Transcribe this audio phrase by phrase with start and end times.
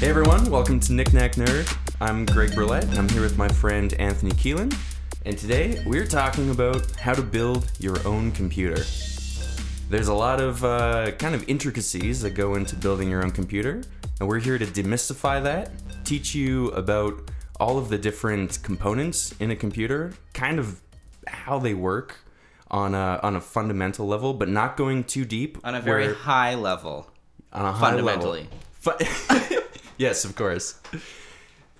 [0.00, 1.76] Hey everyone, welcome to Knick Knack Nerd.
[2.00, 4.74] I'm Greg Burlett, and I'm here with my friend Anthony Keelan.
[5.26, 8.82] And today we're talking about how to build your own computer.
[9.90, 13.82] There's a lot of uh, kind of intricacies that go into building your own computer,
[14.20, 15.70] and we're here to demystify that,
[16.04, 20.80] teach you about all of the different components in a computer, kind of
[21.26, 22.20] how they work
[22.70, 25.58] on a, on a fundamental level, but not going too deep.
[25.62, 27.10] on a very where- high level.
[27.52, 28.08] on a high level.
[28.08, 28.48] fundamentally.
[28.72, 29.56] Fu-
[30.00, 30.80] yes, of course.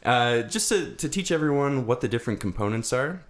[0.05, 3.23] Uh, just to, to teach everyone what the different components are,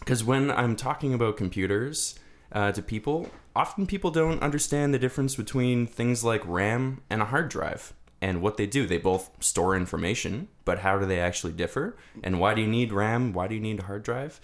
[0.00, 2.18] because when I'm talking about computers
[2.52, 7.26] uh, to people, often people don't understand the difference between things like RAM and a
[7.26, 8.86] hard drive and what they do.
[8.86, 11.96] They both store information, but how do they actually differ?
[12.22, 13.32] And why do you need RAM?
[13.32, 14.40] Why do you need a hard drive?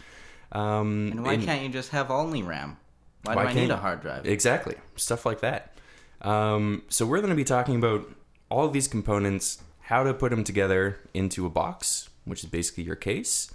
[0.52, 2.76] Um, And why and- can't you just have only RAM?
[3.24, 4.24] Why, Why do I need a hard drive?
[4.26, 4.76] Exactly.
[4.96, 5.76] Stuff like that.
[6.22, 8.08] Um, so we're going to be talking about
[8.48, 12.84] all of these components, how to put them together into a box, which is basically
[12.84, 13.50] your case,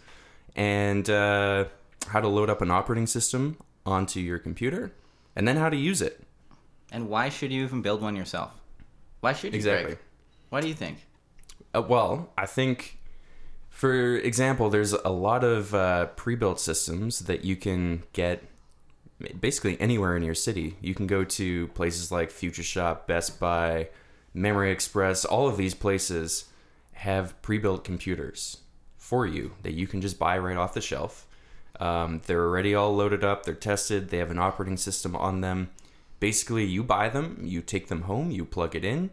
[0.55, 1.65] and uh,
[2.07, 4.91] how to load up an operating system onto your computer,
[5.35, 6.15] and then how to use it.
[6.91, 8.51] and why should you even build one yourself?
[9.21, 9.57] Why should you?
[9.57, 9.93] Exactly.
[9.93, 9.99] Greg?
[10.49, 11.05] What do you think?
[11.75, 12.99] Uh, well, I think,
[13.69, 18.43] for example, there's a lot of uh, pre-built systems that you can get
[19.39, 20.77] basically anywhere in your city.
[20.81, 23.89] You can go to places like Future Shop, Best Buy,
[24.33, 25.25] Memory Express.
[25.25, 26.45] All of these places
[26.93, 28.57] have pre-built computers
[28.97, 31.27] for you that you can just buy right off the shelf.
[31.79, 33.43] Um, they're already all loaded up.
[33.45, 34.09] They're tested.
[34.09, 35.69] They have an operating system on them.
[36.19, 39.09] Basically, you buy them, you take them home, you plug it in,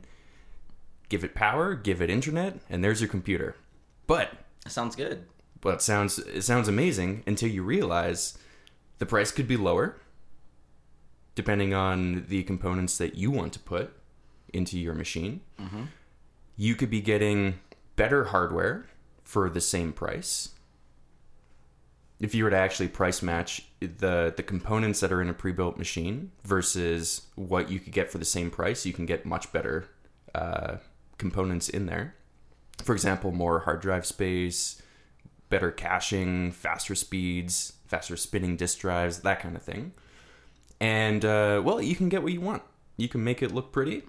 [1.08, 3.56] give it power, give it internet, and there's your computer.
[4.06, 4.30] But
[4.64, 5.24] it Sounds good.
[5.60, 8.38] but it sounds it sounds amazing until you realize
[8.98, 9.96] the price could be lower
[11.34, 13.92] depending on the components that you want to put
[14.52, 15.40] into your machine.
[16.56, 17.60] You could be getting
[17.96, 18.86] better hardware
[19.24, 20.50] for the same price.
[22.18, 25.78] If you were to actually price match the the components that are in a pre-built
[25.78, 29.88] machine versus what you could get for the same price, you can get much better
[30.34, 30.76] uh,
[31.16, 32.14] components in there.
[32.84, 34.82] For example, more hard drive space,
[35.48, 39.92] better caching, faster speeds, faster spinning disk drives, that kind of thing.
[40.80, 42.62] And uh, well, you can get what you want.
[42.96, 44.02] You can make it look pretty.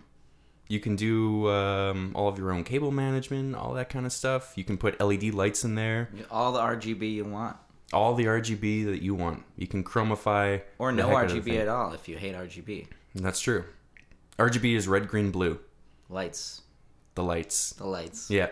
[0.67, 4.53] You can do um, all of your own cable management, all that kind of stuff.
[4.55, 7.57] You can put LED lights in there, All the RGB you want,
[7.91, 9.43] all the RGB that you want.
[9.57, 12.35] You can chromify or no heck out of the RGB at all if you hate
[12.35, 12.87] RGB.
[13.15, 13.65] That's true.
[14.39, 15.59] RGB is red, green, blue.
[16.09, 16.61] Lights,
[17.15, 17.73] The lights.
[17.73, 18.29] the lights.
[18.29, 18.47] Yeah.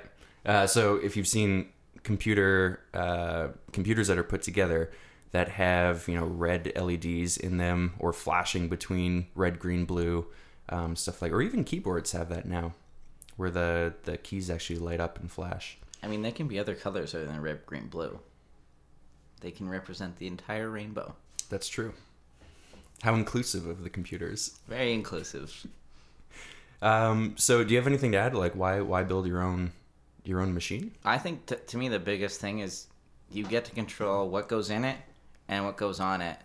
[0.45, 1.69] Uh, so if you've seen
[2.03, 4.89] computer uh, computers that are put together
[5.31, 10.25] that have you know red LEDs in them or flashing between red, green, blue,
[10.69, 12.73] um, stuff like, or even keyboards have that now,
[13.37, 15.77] where the the keys actually light up and flash.
[16.01, 18.19] I mean, they can be other colors other than red, green, blue.
[19.41, 21.15] They can represent the entire rainbow.
[21.49, 21.93] That's true.
[23.01, 24.59] How inclusive of the computers.
[24.67, 25.67] Very inclusive.
[26.81, 28.35] Um, so do you have anything to add?
[28.35, 29.71] Like why why build your own
[30.23, 30.91] your own machine?
[31.03, 32.87] I think t- to me the biggest thing is
[33.31, 34.97] you get to control what goes in it
[35.47, 36.37] and what goes on it.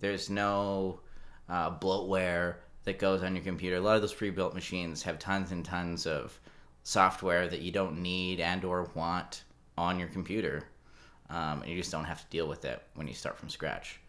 [0.00, 1.00] There's no
[1.48, 3.76] uh, bloatware that goes on your computer.
[3.76, 6.38] A lot of those pre-built machines have tons and tons of
[6.82, 9.44] software that you don't need and or want
[9.76, 10.64] on your computer,
[11.30, 14.00] um, and you just don't have to deal with it when you start from scratch.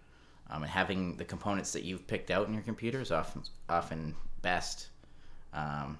[0.50, 4.16] Um, and having the components that you've picked out in your computer is often often
[4.42, 4.88] best.
[5.54, 6.00] Um,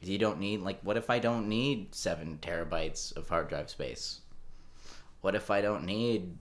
[0.00, 4.20] you don't need like what if I don't need seven terabytes of hard drive space?
[5.20, 6.36] What if I don't need,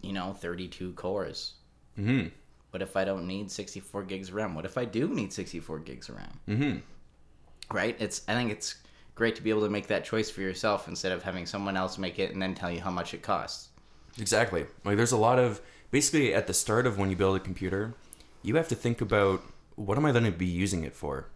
[0.00, 1.54] you know, thirty two cores?
[1.98, 2.28] Mm-hmm.
[2.72, 4.54] What if I don't need sixty four gigs of RAM?
[4.54, 6.40] What if I do need sixty four gigs of RAM?
[6.48, 7.76] Mm-hmm.
[7.76, 7.96] Right?
[8.00, 8.76] It's I think it's
[9.14, 11.98] great to be able to make that choice for yourself instead of having someone else
[11.98, 13.68] make it and then tell you how much it costs.
[14.18, 14.64] Exactly.
[14.84, 15.60] Like there's a lot of
[15.90, 17.94] basically at the start of when you build a computer,
[18.42, 19.42] you have to think about
[19.76, 21.28] what am I going to be using it for.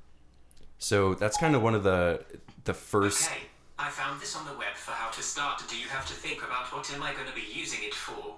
[0.78, 2.24] So that's kind of one of the
[2.64, 3.42] the first Okay,
[3.78, 5.62] I found this on the web for how to start.
[5.68, 8.36] Do you have to think about what am I going to be using it for?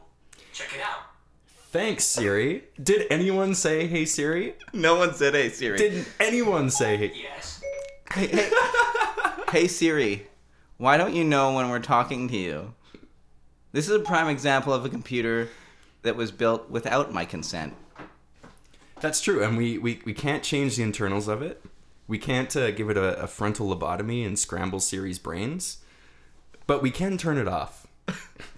[0.53, 1.18] Check it out.
[1.71, 2.65] Thanks Siri.
[2.83, 4.55] Did anyone say hey Siri?
[4.73, 5.77] No one said hey Siri.
[5.77, 7.13] Did anyone say hey?
[7.15, 7.61] Yes.
[8.15, 8.51] hey, hey,
[9.53, 10.27] hey Siri,
[10.79, 12.75] why don't you know when we're talking to you?
[13.73, 15.51] This is a prime example of a computer
[16.01, 17.75] that was built without my consent.
[19.01, 21.63] That's true, and we, we, we can't change the internals of it.
[22.07, 25.79] We can't uh, give it a, a frontal lobotomy and scramble Siri's brains,
[26.67, 27.87] but we can turn it off.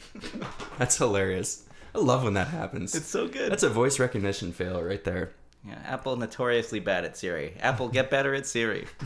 [0.78, 1.64] That's hilarious.
[1.94, 2.94] I love when that happens.
[2.94, 3.50] It's so good.
[3.50, 5.32] That's a voice recognition fail right there.
[5.66, 7.54] Yeah, Apple notoriously bad at Siri.
[7.60, 8.87] Apple, get better at Siri.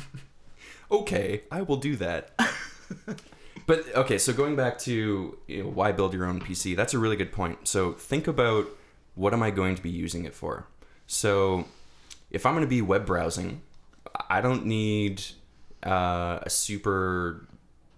[0.90, 2.38] Okay, I will do that.
[3.66, 6.98] But okay, so going back to you know, why build your own PC, that's a
[6.98, 7.66] really good point.
[7.66, 8.66] So think about
[9.14, 10.66] what am I going to be using it for.
[11.06, 11.66] So
[12.30, 13.62] if I'm going to be web browsing,
[14.28, 15.22] I don't need
[15.84, 17.46] uh, a super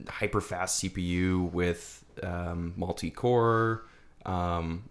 [0.06, 3.86] hyper fast CPU with um, multi core.
[4.26, 4.84] Um,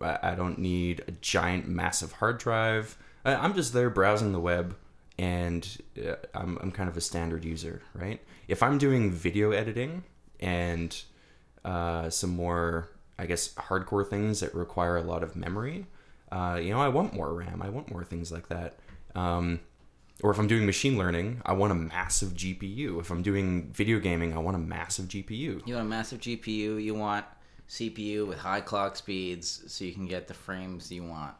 [0.00, 2.98] I don't need a giant, massive hard drive.
[3.24, 4.76] I'm just there browsing the web,
[5.18, 5.66] and
[6.04, 8.20] uh, I'm, I'm kind of a standard user, right?
[8.48, 10.04] If I'm doing video editing
[10.40, 11.00] and
[11.64, 15.86] uh, some more, I guess, hardcore things that require a lot of memory,
[16.30, 17.62] uh, you know, I want more RAM.
[17.62, 18.78] I want more things like that.
[19.14, 19.60] Um,
[20.22, 23.00] or if I'm doing machine learning, I want a massive GPU.
[23.00, 25.66] If I'm doing video gaming, I want a massive GPU.
[25.66, 26.82] You want a massive GPU.
[26.82, 27.24] You want
[27.68, 31.34] CPU with high clock speeds, so you can get the frames you want.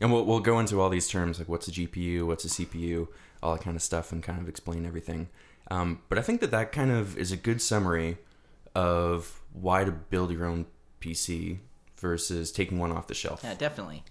[0.00, 3.08] And we'll, we'll go into all these terms like what's a GPU, what's a CPU,
[3.42, 5.28] all that kind of stuff, and kind of explain everything.
[5.70, 8.18] Um, but I think that that kind of is a good summary
[8.74, 10.66] of why to build your own
[11.00, 11.58] PC
[11.98, 13.40] versus taking one off the shelf.
[13.42, 14.02] Yeah, definitely.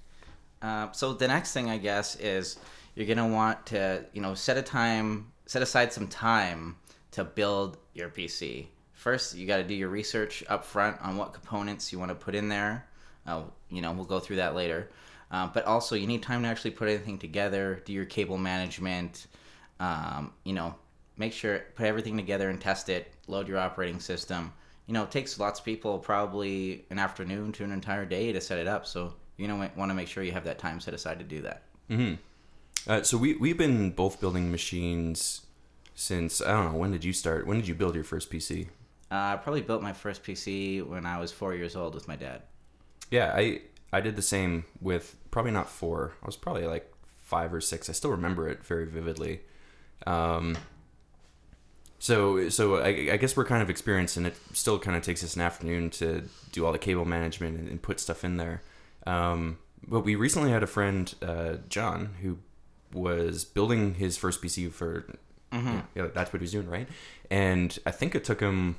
[0.62, 2.58] Uh, so the next thing I guess is
[2.96, 6.78] you're gonna want to you know set a time, set aside some time
[7.12, 8.68] to build your PC.
[9.04, 12.16] First, you got to do your research up front on what components you want to
[12.16, 12.88] put in there.
[13.28, 14.90] Uh, you know, we'll go through that later.
[15.30, 19.28] Uh, but also, you need time to actually put everything together, do your cable management.
[19.82, 20.74] Um, you know,
[21.18, 23.12] make sure put everything together and test it.
[23.28, 24.54] Load your operating system.
[24.88, 28.40] You know, it takes lots of people probably an afternoon to an entire day to
[28.40, 28.86] set it up.
[28.86, 31.42] So you know, want to make sure you have that time set aside to do
[31.42, 31.64] that.
[32.88, 35.42] Uh, so we we've been both building machines
[35.94, 37.46] since I don't know when did you start?
[37.46, 38.70] When did you build your first PC?
[39.14, 42.16] Uh, I probably built my first PC when I was four years old with my
[42.16, 42.42] dad.
[43.12, 43.62] Yeah, I
[43.92, 46.14] I did the same with probably not four.
[46.24, 47.90] I was probably like five or six.
[47.90, 49.42] I still remember it very vividly.
[50.08, 50.58] Um,
[52.00, 55.24] so so I, I guess we're kind of experienced, and it still kind of takes
[55.24, 58.64] us an afternoon to do all the cable management and, and put stuff in there.
[59.06, 62.40] Um, but we recently had a friend, uh, John, who
[62.92, 65.06] was building his first PC for.
[65.94, 66.88] Yeah, that's what he was doing, right?
[67.30, 68.78] And I think it took him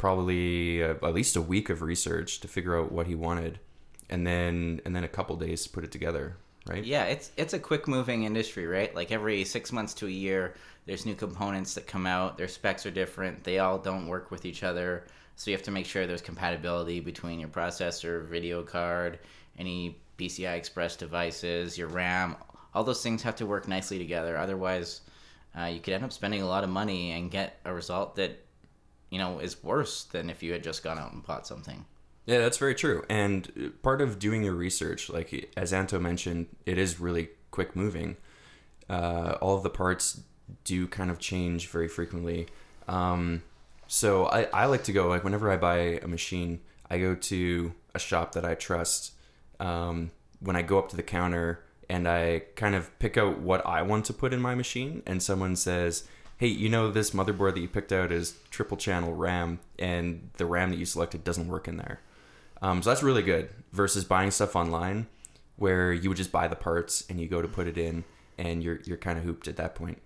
[0.00, 3.60] probably uh, at least a week of research to figure out what he wanted,
[4.08, 6.82] and then and then a couple days to put it together, right?
[6.82, 8.94] Yeah, it's it's a quick moving industry, right?
[8.94, 10.54] Like every six months to a year,
[10.86, 12.38] there's new components that come out.
[12.38, 13.44] Their specs are different.
[13.44, 15.04] They all don't work with each other,
[15.36, 19.18] so you have to make sure there's compatibility between your processor, video card,
[19.58, 22.36] any PCI Express devices, your RAM.
[22.72, 24.38] All those things have to work nicely together.
[24.38, 25.02] Otherwise,
[25.58, 28.38] uh, you could end up spending a lot of money and get a result that
[29.10, 31.84] you know is worse than if you had just gone out and bought something.
[32.26, 33.04] Yeah, that's very true.
[33.08, 37.74] And uh, part of doing your research, like as Anto mentioned, it is really quick
[37.74, 38.16] moving.
[38.88, 40.22] Uh, all of the parts
[40.64, 42.48] do kind of change very frequently.
[42.88, 43.42] Um,
[43.86, 47.72] so I, I like to go like whenever I buy a machine, I go to
[47.94, 49.12] a shop that I trust.
[49.58, 50.10] Um,
[50.40, 53.82] when I go up to the counter and I kind of pick out what I
[53.82, 56.04] want to put in my machine, and someone says,
[56.40, 60.46] "Hey, you know this motherboard that you picked out is triple channel RAM, and the
[60.46, 62.00] RAM that you selected doesn't work in there."
[62.62, 65.06] Um, so that's really good versus buying stuff online
[65.56, 68.02] where you would just buy the parts and you go to put it in
[68.38, 70.00] and you're you're kind of hooped at that point.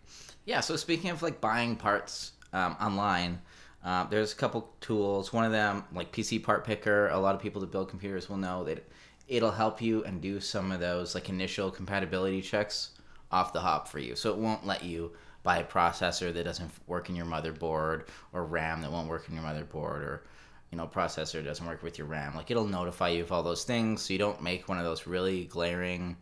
[0.44, 3.40] Yeah, so speaking of like buying parts um, online,
[3.84, 5.32] uh, there's a couple tools.
[5.32, 8.36] One of them, like PC Part Picker, a lot of people that build computers will
[8.36, 8.84] know that
[9.28, 12.90] it'll help you and do some of those like initial compatibility checks
[13.30, 14.16] off the hop for you.
[14.16, 15.12] So it won't let you
[15.44, 19.34] buy a processor that doesn't work in your motherboard or RAM that won't work in
[19.34, 20.24] your motherboard or
[20.72, 22.34] you know processor doesn't work with your RAM.
[22.34, 25.06] Like it'll notify you of all those things so you don't make one of those
[25.06, 26.16] really glaring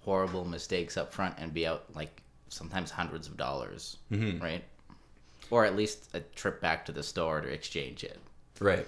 [0.00, 3.98] horrible mistakes up front and be out like sometimes hundreds of dollars,
[4.40, 4.64] right?
[5.50, 8.18] Or at least a trip back to the store to exchange it.
[8.60, 8.86] Right.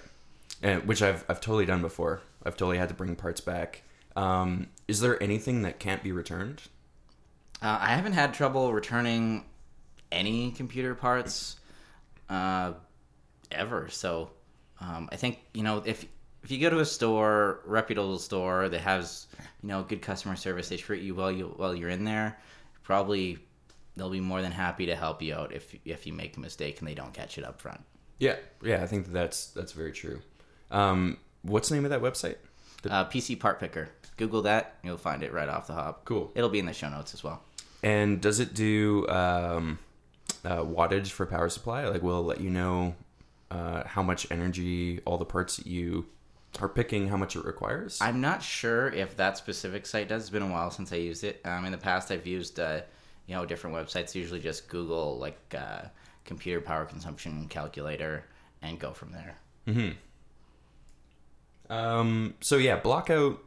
[0.61, 2.21] And which I've I've totally done before.
[2.45, 3.83] I've totally had to bring parts back.
[4.15, 6.61] Um, is there anything that can't be returned?
[7.61, 9.45] Uh, I haven't had trouble returning
[10.13, 11.57] any computer parts
[12.29, 12.73] uh,
[13.51, 13.89] ever.
[13.89, 14.29] So
[14.79, 16.05] um, I think you know if
[16.43, 19.27] if you go to a store, reputable store that has
[19.61, 22.37] you know good customer service, they treat you well you while you're in there.
[22.83, 23.39] Probably
[23.95, 26.79] they'll be more than happy to help you out if if you make a mistake
[26.79, 27.81] and they don't catch it up front.
[28.19, 30.21] Yeah, yeah, I think that that's that's very true.
[30.71, 32.35] Um, what's the name of that website?
[32.89, 33.89] Uh, PC Part Picker.
[34.17, 36.05] Google that, you'll find it right off the hop.
[36.05, 36.31] Cool.
[36.35, 37.41] It'll be in the show notes as well.
[37.81, 39.79] And does it do um,
[40.45, 41.87] uh, wattage for power supply?
[41.87, 42.95] Like, we'll let you know
[43.51, 46.05] uh, how much energy all the parts that you
[46.59, 47.99] are picking, how much it requires?
[48.01, 50.23] I'm not sure if that specific site does.
[50.23, 51.41] It's been a while since I used it.
[51.45, 52.81] Um, in the past, I've used uh,
[53.27, 54.15] you know different websites.
[54.15, 55.83] Usually just Google like uh,
[56.25, 58.25] computer power consumption calculator
[58.61, 59.37] and go from there.
[61.69, 63.39] Um, so yeah, block out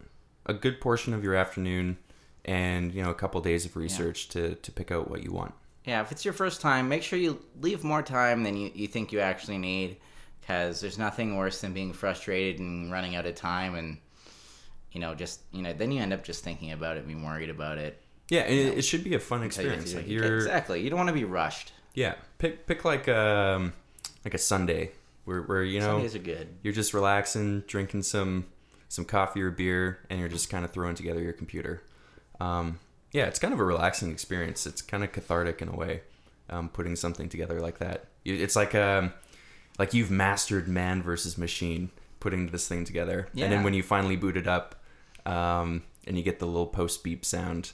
[0.47, 1.99] a good portion of your afternoon
[2.45, 5.55] and you know a couple days of research to to pick out what you want.
[5.87, 8.88] Yeah, if it's your first time, make sure you leave more time than you, you
[8.88, 9.97] think you actually need
[10.40, 13.99] because there's nothing worse than being frustrated and running out of time and
[14.93, 17.50] you know just you know then you end up just thinking about it being worried
[17.50, 18.00] about it
[18.31, 19.90] Yeah, and it, it should be a fun you experience.
[19.93, 23.73] to- Like you're exactly you don't want to be rushed yeah, pick pick like um
[24.25, 24.90] like a Sunday
[25.25, 28.47] where where you know sundays are good you're just relaxing, drinking some
[28.88, 31.83] some coffee or beer, and you're just kind of throwing together your computer.
[32.38, 32.78] Um,
[33.12, 34.66] yeah, it's kind of a relaxing experience.
[34.66, 36.02] It's kind of cathartic in a way,
[36.50, 38.06] um, putting something together like that.
[38.25, 39.12] It's like um,
[39.78, 43.44] like you've mastered man versus machine, putting this thing together, yeah.
[43.44, 44.75] and then when you finally boot it up,
[45.25, 47.72] um, and you get the little post beep sound,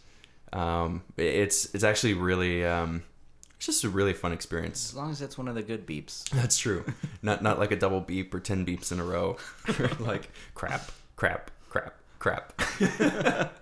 [0.52, 3.02] um, it's it's actually really um,
[3.56, 4.90] it's just a really fun experience.
[4.90, 6.84] as long as it's one of the good beeps That's true.
[7.22, 9.36] not not like a double beep or ten beeps in a row.
[10.00, 12.60] like crap, crap, crap, crap.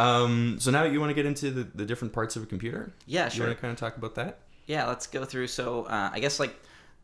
[0.00, 0.58] um.
[0.60, 2.92] So now you want to get into the, the different parts of a computer.
[3.06, 3.44] yeah sure.
[3.46, 4.38] You want to kind of talk about that?
[4.66, 6.54] yeah let's go through so uh, i guess like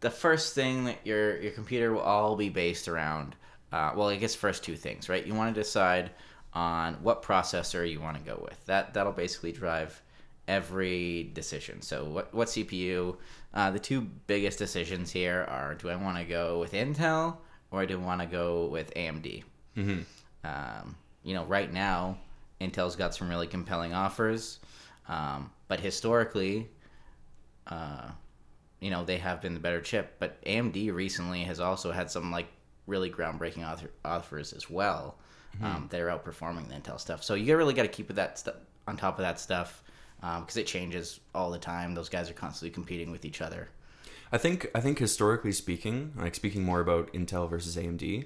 [0.01, 3.35] the first thing that your your computer will all be based around
[3.73, 6.11] uh, well i guess first two things right you want to decide
[6.53, 10.01] on what processor you want to go with that that'll basically drive
[10.47, 13.17] every decision so what what cpu
[13.55, 17.39] uh, the two biggest decisions here are do i want to go with intel
[17.73, 19.43] or do i want to go with amd
[19.77, 20.01] Mm-hmm.
[20.45, 22.17] um, you know, right now,
[22.61, 24.61] Intel's got some really compelling offers,
[25.09, 26.69] um, but historically,
[27.67, 28.11] uh,
[28.81, 30.17] you know, they have been the better chip.
[30.19, 32.47] But AMD recently has also had some like
[32.87, 35.17] really groundbreaking author- offers as well
[35.63, 37.23] um, that are outperforming the Intel stuff.
[37.23, 39.83] So you really got to keep with that stuff on top of that stuff
[40.21, 41.95] because it changes all the time.
[41.95, 43.69] Those guys are constantly competing with each other.
[44.33, 48.25] I think I think historically speaking, like speaking more about Intel versus AMD,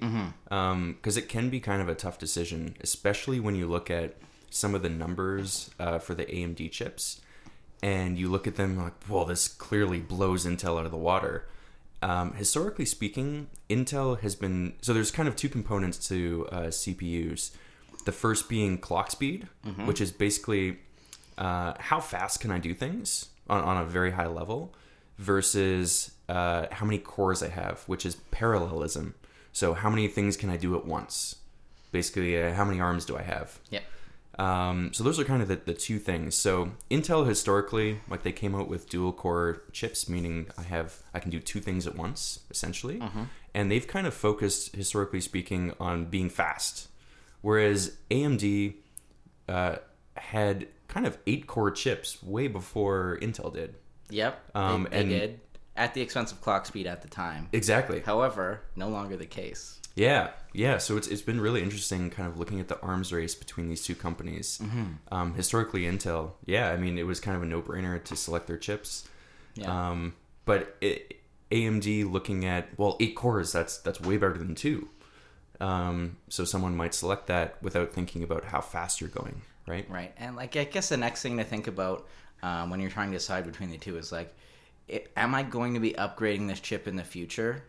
[0.97, 4.17] because it can be kind of a tough decision, especially when you look at
[4.49, 7.21] some of the numbers uh, for the AMD chips,
[7.83, 11.47] and you look at them like, well, this clearly blows Intel out of the water.
[12.01, 17.51] Um, historically speaking, Intel has been so there's kind of two components to uh, CPUs.
[18.05, 19.47] The first being clock speed,
[19.85, 20.79] which is basically
[21.37, 24.73] uh, how fast can I do things on, on a very high level
[25.21, 29.13] versus uh, how many cores I have, which is parallelism.
[29.51, 31.35] So how many things can I do at once?
[31.91, 33.59] Basically, uh, how many arms do I have?
[33.69, 33.81] Yeah.
[34.39, 36.35] Um, so those are kind of the, the two things.
[36.35, 41.19] So Intel historically, like they came out with dual core chips, meaning I have I
[41.19, 42.99] can do two things at once, essentially.
[43.53, 46.87] And they've kind of focused, historically speaking, on being fast,
[47.41, 48.75] whereas AMD
[49.49, 49.75] uh,
[50.15, 53.75] had kind of eight core chips way before Intel did.
[54.11, 54.51] Yep.
[54.55, 55.39] Um, they, they and- did
[55.75, 57.47] at the expense of clock speed at the time.
[57.53, 58.01] Exactly.
[58.01, 59.79] However, no longer the case.
[59.95, 60.77] Yeah, yeah.
[60.77, 63.83] So it's it's been really interesting, kind of looking at the arms race between these
[63.83, 64.61] two companies.
[65.11, 68.47] Um, historically, Intel, yeah, I mean, it was kind of a no brainer to select
[68.47, 69.07] their chips.
[69.55, 69.89] Yeah.
[69.89, 70.13] Um,
[70.45, 71.17] but it,
[71.51, 73.51] AMD looking at well, eight cores.
[73.51, 74.87] That's that's way better than two.
[75.59, 79.87] Um, so someone might select that without thinking about how fast you're going, right?
[79.89, 80.13] Right.
[80.17, 82.07] And like I guess the next thing to think about
[82.43, 84.33] um, when you're trying to decide between the two is like,
[84.87, 87.63] it, am I going to be upgrading this chip in the future?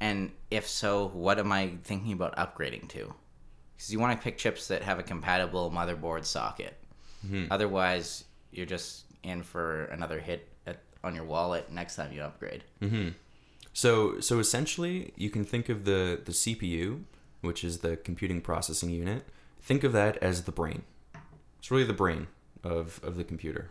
[0.00, 3.14] And if so, what am I thinking about upgrading to?
[3.76, 6.76] Because you want to pick chips that have a compatible motherboard socket.
[7.50, 12.62] Otherwise, you're just in for another hit at, on your wallet next time you upgrade.
[13.72, 17.02] So so essentially, you can think of the the CPU,
[17.40, 19.26] which is the computing processing unit.
[19.60, 20.82] Think of that as the brain.
[21.58, 22.28] It's really the brain
[22.62, 23.70] of of the computer.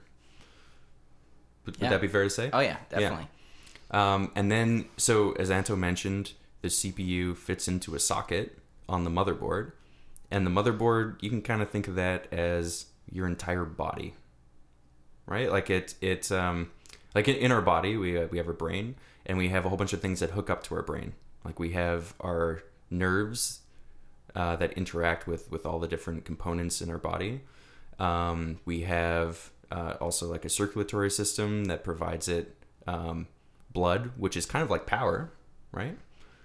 [1.65, 1.89] Would, would Yeah.
[1.89, 2.49] that be fair to say?
[2.53, 3.27] Oh yeah, definitely.
[3.91, 8.57] Um, and then, so as Anto mentioned, the CPU fits into a socket
[8.89, 9.71] on the motherboard,
[10.31, 14.15] and the motherboard you can kind of think of that as your entire body,
[15.27, 15.51] right?
[15.51, 16.71] Like it, it, um,
[17.13, 18.95] like in, in our body we uh, we have a brain,
[19.25, 21.13] and we have a whole bunch of things that hook up to our brain.
[21.43, 23.59] Like we have our nerves
[24.35, 27.41] uh, that interact with with all the different components in our body.
[27.99, 32.55] Um, we have uh, also like a circulatory system that provides it
[32.87, 33.27] um,
[33.71, 35.31] blood, which is kind of like power,
[35.71, 35.97] right?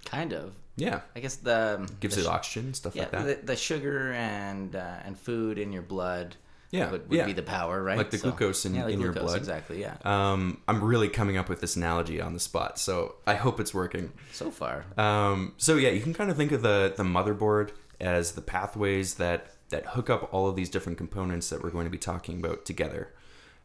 [0.04, 0.54] Kind of.
[0.76, 3.40] Yeah, I guess the gives the it oxygen, stuff Yeah, like that.
[3.42, 6.36] the, the sugar and uh, and food in your blood
[6.70, 7.26] Yeah, would, would yeah.
[7.26, 7.98] be the power, right?
[7.98, 9.36] Like the glucose in- yeah, like in your blood.
[9.36, 9.96] Exactly, yeah.
[10.04, 13.74] um, I'm really coming up with this analogy on the spot, so I hope it's
[13.74, 14.12] working.
[14.32, 14.86] so far.
[14.96, 19.14] Um, so yeah, you can kind of think of the the motherboard as the pathways
[19.16, 22.38] that that hook up all of these different components that we're going to be talking
[22.38, 23.12] about together.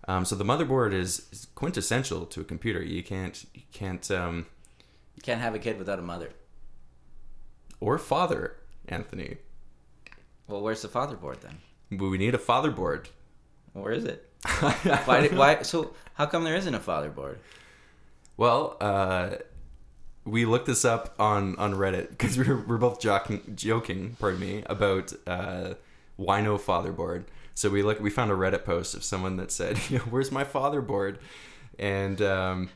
[0.08, 2.82] Um, so the motherboard is, is quintessential to a computer.
[2.82, 4.46] You can't you can't um,
[5.16, 6.30] You can't have a kid without a mother.
[7.80, 8.56] or father,
[8.88, 9.38] Anthony.
[10.48, 11.58] Well, where's the fatherboard then?
[11.92, 13.08] But we need a fatherboard.
[13.74, 14.30] Where is it?
[15.06, 15.22] Why?
[15.22, 15.64] Did, why?
[15.64, 17.38] So how come there isn't a fatherboard?
[18.38, 19.38] Well, uh,
[20.24, 24.40] we looked this up on on Reddit because we were, we're both joking, joking, pardon
[24.40, 25.74] me, about uh,
[26.16, 27.26] why no fatherboard.
[27.54, 30.32] So we look, we found a Reddit post of someone that said, you know, "Where's
[30.32, 31.18] my fatherboard?"
[31.80, 32.70] And um,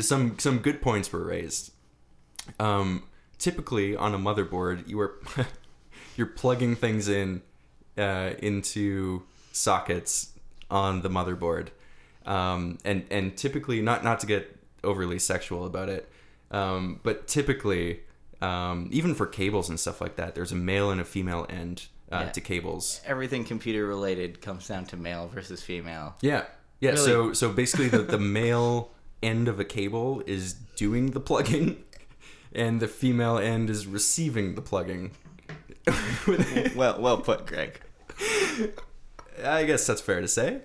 [0.00, 1.72] some some good points were raised.
[2.58, 3.04] Um,
[3.38, 5.14] typically, on a motherboard, you are
[6.16, 7.42] you're plugging things in
[7.96, 10.32] uh, into sockets
[10.70, 11.68] on the motherboard,
[12.26, 16.10] um, and and typically not not to get overly sexual about it,
[16.50, 18.00] um, but typically
[18.42, 21.86] um, even for cables and stuff like that, there's a male and a female end
[22.12, 22.30] uh, Yeah.
[22.30, 23.00] to cables.
[23.06, 26.14] Everything computer related comes down to male versus female.
[26.20, 26.44] Yeah,
[26.80, 26.90] yeah.
[26.92, 27.04] Really?
[27.04, 28.90] So so basically, the the male
[29.22, 31.82] end of a cable is doing the plugging,
[32.52, 35.12] and the female end is receiving the plugging.
[36.74, 37.80] Well, well put, Greg.
[39.44, 40.60] I guess that's fair to say.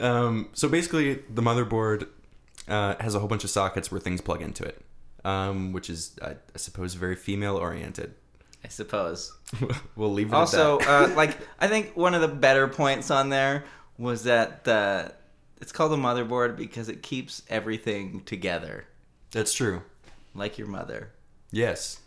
[0.00, 2.08] Um, so basically, the motherboard
[2.68, 4.80] uh, has a whole bunch of sockets where things plug into it,
[5.24, 8.14] um, which is, I, I suppose, very female oriented.
[8.64, 9.32] I suppose.
[9.96, 11.10] we'll leave it Also, at that.
[11.10, 13.64] uh, like I think one of the better points on there
[13.98, 15.12] was that the
[15.60, 18.86] it's called a motherboard because it keeps everything together,
[19.30, 19.82] That's true.
[20.34, 21.10] like your mother.
[21.50, 22.00] Yes.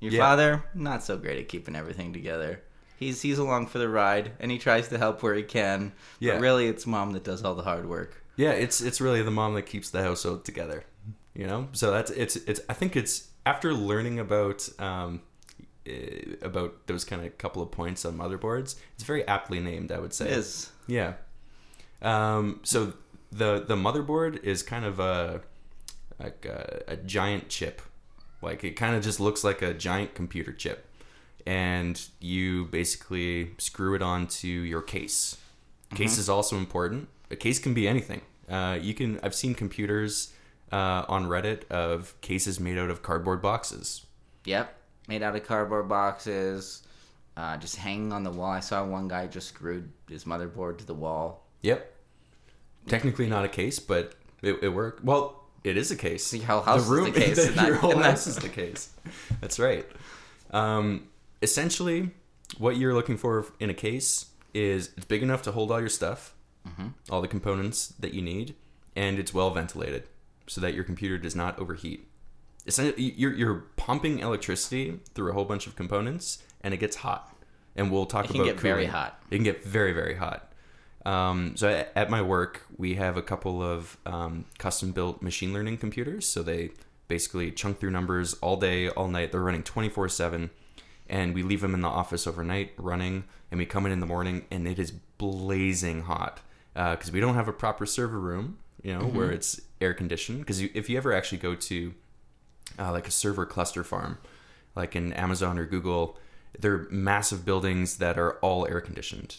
[0.00, 0.20] Your Yeah.
[0.20, 2.62] father, not so great at keeping everything together.
[2.98, 5.92] He's he's along for the ride and he tries to help where he can.
[6.20, 6.34] Yeah.
[6.34, 8.22] But really it's mom that does all the hard work.
[8.36, 10.84] Yeah, it's it's really the mom that keeps the household together.
[11.34, 12.60] You know, so that's it's it's.
[12.68, 15.22] I think it's after learning about um,
[16.42, 18.76] about those kind of couple of points on motherboards.
[18.94, 20.26] It's very aptly named, I would say.
[20.26, 20.70] It is.
[20.86, 21.14] Yeah.
[22.02, 22.94] Um, so
[23.30, 25.42] the the motherboard is kind of a
[26.18, 27.82] like a, a giant chip.
[28.42, 30.86] Like it kind of just looks like a giant computer chip,
[31.46, 35.36] and you basically screw it onto your case.
[35.94, 37.08] Case is also important.
[37.32, 38.20] A case can be anything.
[38.48, 39.18] Uh, you can.
[39.22, 40.32] I've seen computers
[40.72, 44.06] uh, on Reddit of cases made out of cardboard boxes.
[44.44, 44.74] Yep.
[45.10, 46.84] Made out of cardboard boxes.
[47.36, 48.50] Uh, just hanging on the wall.
[48.52, 51.46] I saw one guy just screwed his motherboard to the wall.
[51.62, 51.92] Yep.
[52.86, 55.02] Technically not a case, but it, it worked.
[55.04, 56.32] Well, it is a case.
[56.32, 58.90] Your whole house is the case, the- your whole house is the case.
[59.40, 59.84] That's right.
[60.52, 61.08] Um,
[61.42, 62.10] essentially,
[62.58, 65.88] what you're looking for in a case is it's big enough to hold all your
[65.88, 66.34] stuff,
[66.68, 66.88] Mm-hmm.
[67.08, 68.54] all the components that you need,
[68.94, 70.04] and it's well ventilated
[70.46, 72.06] so that your computer does not overheat.
[72.66, 77.34] Essentially, you're, you're pumping electricity through a whole bunch of components, and it gets hot.
[77.76, 79.22] And we'll talk about It can about get very hot.
[79.30, 80.52] It can get very, very hot.
[81.06, 85.52] Um, so at, at my work, we have a couple of um, custom built machine
[85.52, 86.26] learning computers.
[86.26, 86.70] So they
[87.08, 89.32] basically chunk through numbers all day, all night.
[89.32, 90.50] They're running 24 7.
[91.08, 93.24] And we leave them in the office overnight running.
[93.50, 96.40] And we come in in the morning and it is blazing hot
[96.74, 100.40] because we don't have a proper server room, you know, where it's air conditioned.
[100.40, 101.94] Because if you ever actually go to
[102.80, 104.18] uh, like a server cluster farm,
[104.74, 106.18] like in Amazon or Google,
[106.58, 109.36] they're massive buildings that are all air conditioned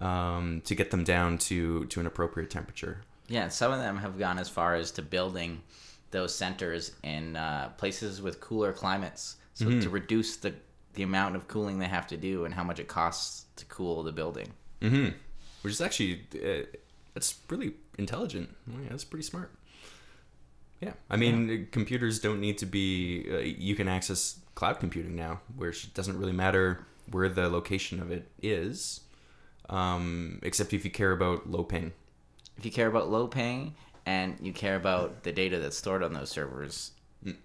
[0.00, 3.02] um, to get them down to to an appropriate temperature.
[3.28, 5.62] Yeah, some of them have gone as far as to building
[6.10, 9.80] those centers in uh, places with cooler climates, so Mm-hmm.
[9.80, 10.54] to reduce the
[10.94, 14.02] the amount of cooling they have to do and how much it costs to cool
[14.02, 14.48] the building.
[14.82, 15.08] hmm
[15.62, 16.66] Which is actually uh,
[17.14, 18.54] that's really intelligent.
[18.66, 19.50] Yeah, that's pretty smart.
[20.82, 23.24] Yeah, I mean, computers don't need to be.
[23.30, 28.00] Uh, you can access cloud computing now, where it doesn't really matter where the location
[28.00, 29.00] of it is,
[29.70, 31.92] um, except if you care about low ping.
[32.58, 36.12] If you care about low ping and you care about the data that's stored on
[36.12, 36.92] those servers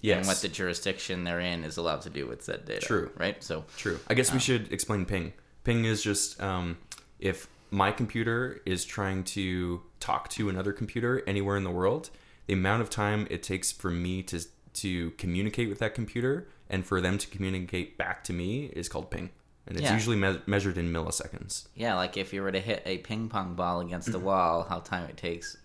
[0.02, 2.86] Yes, and what the jurisdiction they're in is allowed to do with that data.
[2.86, 3.12] True.
[3.15, 3.41] Right?
[3.43, 4.00] So True.
[4.08, 5.34] I guess we should explain ping.
[5.63, 6.78] Ping is just um,
[7.19, 12.10] if my computer is trying to talk to another computer anywhere in the world,
[12.48, 14.42] the amount of time it takes for me to
[14.74, 19.10] to communicate with that computer and for them to communicate back to me is called
[19.10, 19.30] ping,
[19.66, 19.94] and it's Yeah.
[19.94, 21.68] usually me- measured in milliseconds.
[21.76, 24.80] Yeah, like if you were to hit a ping pong ball against the wall, how
[24.80, 25.58] time it takes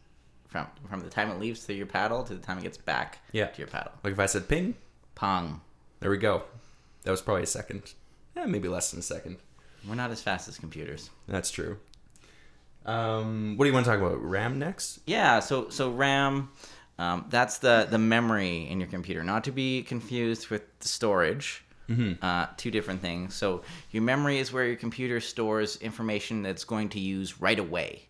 [0.49, 3.19] from from the time it leaves through your paddle to the time it gets back
[3.33, 3.47] Yeah.
[3.47, 3.93] to your paddle.
[4.05, 4.75] Like if I said ping,
[5.15, 5.61] Pong.
[6.01, 6.45] there we go.
[7.05, 7.93] That was probably a second.
[8.37, 9.39] Yeah, maybe less than a second.
[9.87, 11.11] We're not as fast as computers.
[11.29, 11.79] That's true.
[12.85, 14.23] Um, what do you want to talk about?
[14.23, 15.01] RAM next?
[15.07, 16.51] Yeah, so so RAM,
[16.99, 21.65] um, that's the the memory in your computer, not to be confused with the storage.
[22.23, 23.35] Uh, two different things.
[23.35, 28.09] So your memory is where your computer stores information that's going to use right away.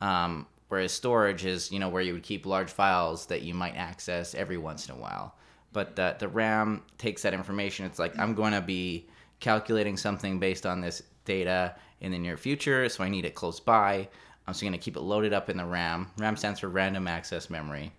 [0.00, 3.74] Um, whereas storage is, you know, where you would keep large files that you might
[3.74, 5.34] access every once in a while.
[5.72, 7.86] But the, the RAM takes that information.
[7.86, 9.08] It's like, I'm going to be
[9.40, 13.60] calculating something based on this data in the near future, so I need it close
[13.60, 14.08] by.
[14.46, 16.10] I'm just going to keep it loaded up in the RAM.
[16.18, 17.92] RAM stands for Random Access Memory.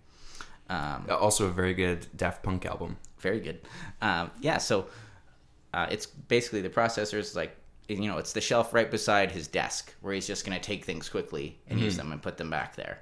[0.70, 2.96] Um, Also, a very good Daft Punk album.
[3.18, 3.60] very good.
[4.00, 4.86] Um, yeah, so
[5.74, 7.56] uh, it's basically the processor is like
[7.88, 10.84] you know it's the shelf right beside his desk where he's just going to take
[10.84, 13.00] things quickly and use them and put them back there.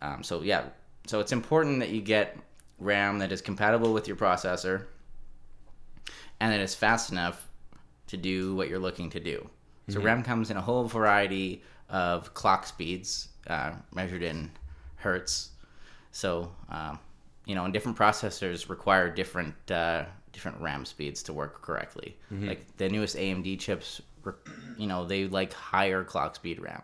[0.00, 0.64] Um, so yeah,
[1.06, 2.36] so it's important that you get
[2.78, 4.86] RAM that is compatible with your processor
[6.40, 7.48] and that is fast enough
[8.08, 9.48] to do what you're looking to do.
[9.88, 14.50] So RAM comes in a whole variety of clock speeds uh, measured in
[14.96, 15.50] hertz.
[16.12, 16.98] So um,
[17.46, 22.16] you know, and different processors require different uh, different RAM speeds to work correctly.
[22.46, 24.00] Like the newest AMD chips,
[24.76, 26.82] you know, they like higher clock speed RAM.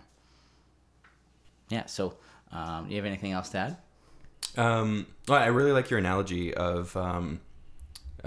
[1.68, 1.86] Yeah.
[1.86, 2.14] So,
[2.52, 3.76] um, do you have anything else to add?
[4.56, 7.40] Um, well, I really like your analogy of um,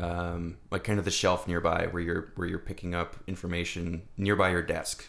[0.01, 4.49] um, like kind of the shelf nearby where you're where you're picking up information nearby
[4.49, 5.07] your desk.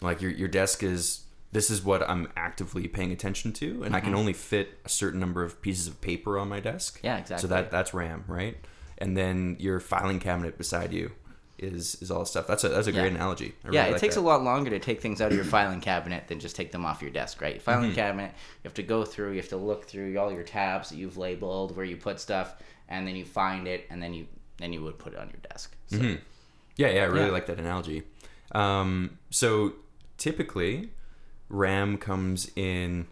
[0.00, 4.00] Like your your desk is this is what I'm actively paying attention to, and I
[4.00, 7.00] can only fit a certain number of pieces of paper on my desk.
[7.02, 7.42] Yeah, exactly.
[7.48, 8.56] So that that's RAM, right?
[8.98, 11.12] And then your filing cabinet beside you
[11.58, 12.46] is is all stuff.
[12.46, 13.14] That's a that's a great Yeah.
[13.18, 13.54] analogy.
[13.64, 14.20] I yeah, really it like takes that.
[14.20, 16.84] a lot longer to take things out of your filing cabinet than just take them
[16.84, 17.62] off your desk, right?
[17.62, 20.90] Filing cabinet, you have to go through, you have to look through all your tabs
[20.90, 22.56] that you've labeled, where you put stuff,
[22.88, 24.26] and then you find it, and then you
[24.58, 25.76] then you would put it on your desk.
[25.88, 25.98] So,
[26.76, 27.32] Yeah, yeah, I really Yeah.
[27.32, 28.02] like that analogy.
[28.52, 29.72] Um, so
[30.18, 30.90] typically,
[31.48, 33.06] RAM comes in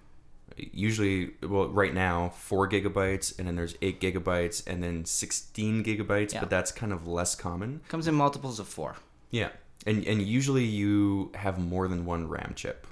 [0.56, 6.32] usually well right now four gigabytes, and then there's eight gigabytes, and then sixteen gigabytes.
[6.32, 6.40] Yeah.
[6.40, 7.80] But that's kind of less common.
[7.88, 8.96] comes in multiples of four.
[9.30, 9.50] Yeah,
[9.86, 12.86] and and usually you have more than one RAM chip.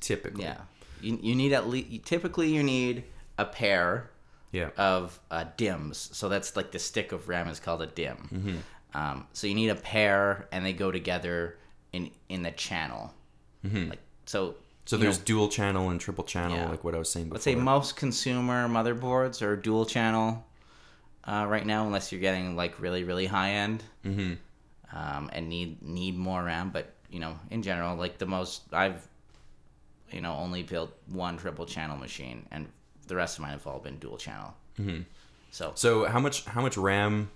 [0.00, 0.58] Typically, Yeah,
[1.00, 3.04] you, you need at least typically you need
[3.38, 4.10] a pair
[4.54, 5.96] yeah, of uh, DIMMs.
[6.16, 8.58] So that's like the stick of RAM is called a DIMM.
[8.94, 11.58] Um, so you need a pair, and they go together
[11.92, 13.12] in in the channel.
[13.64, 14.54] Like so.
[14.86, 16.68] So there's know, dual channel and triple channel, Yeah.
[16.68, 17.36] like what I was saying before.
[17.36, 20.44] let's say most consumer motherboards are dual channel
[21.24, 24.36] uh, right now, unless you're getting like really really high end Mhm.
[24.92, 26.68] um, and need need more RAM.
[26.70, 29.08] But you know, in general, like the most I've
[30.12, 32.68] you know only built one triple channel machine, and
[33.04, 34.54] the rest of mine have all been dual channel.
[34.80, 35.02] Mm-hmm.
[35.50, 37.30] So So how much how much RAM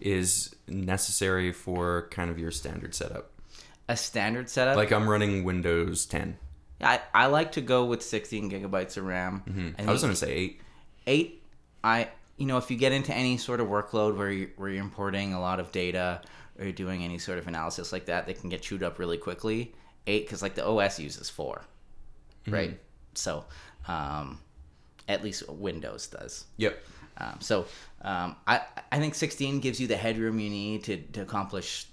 [0.00, 3.30] is necessary for kind of your standard setup?
[3.88, 6.36] a standard setup, Like I'm running Windows 10.
[6.80, 9.74] I, I like to go with 16 gigabytes of RAM.
[9.78, 10.60] I, I was gonna say eight.
[11.06, 11.42] eight.
[11.82, 14.80] I you know if you get into any sort of workload where you where you're
[14.82, 16.22] importing a lot of data
[16.58, 19.18] or you're doing any sort of analysis like that, they can get chewed up really
[19.18, 19.74] quickly.
[20.06, 21.62] Eight because like the OS uses 4
[22.48, 22.78] right?
[23.14, 23.44] So
[23.86, 24.38] um,
[25.10, 26.44] at least Windows does.
[26.56, 26.82] Yep.
[27.18, 27.66] Um, so
[28.02, 31.86] um, I I think 16 gives you the headroom you need to, to accomplish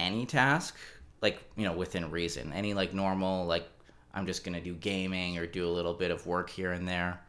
[0.00, 0.76] any task,
[1.20, 2.52] like you know within reason.
[2.52, 3.68] Any like normal like
[4.14, 7.20] I'm just gonna do gaming or do a little bit of work here and there.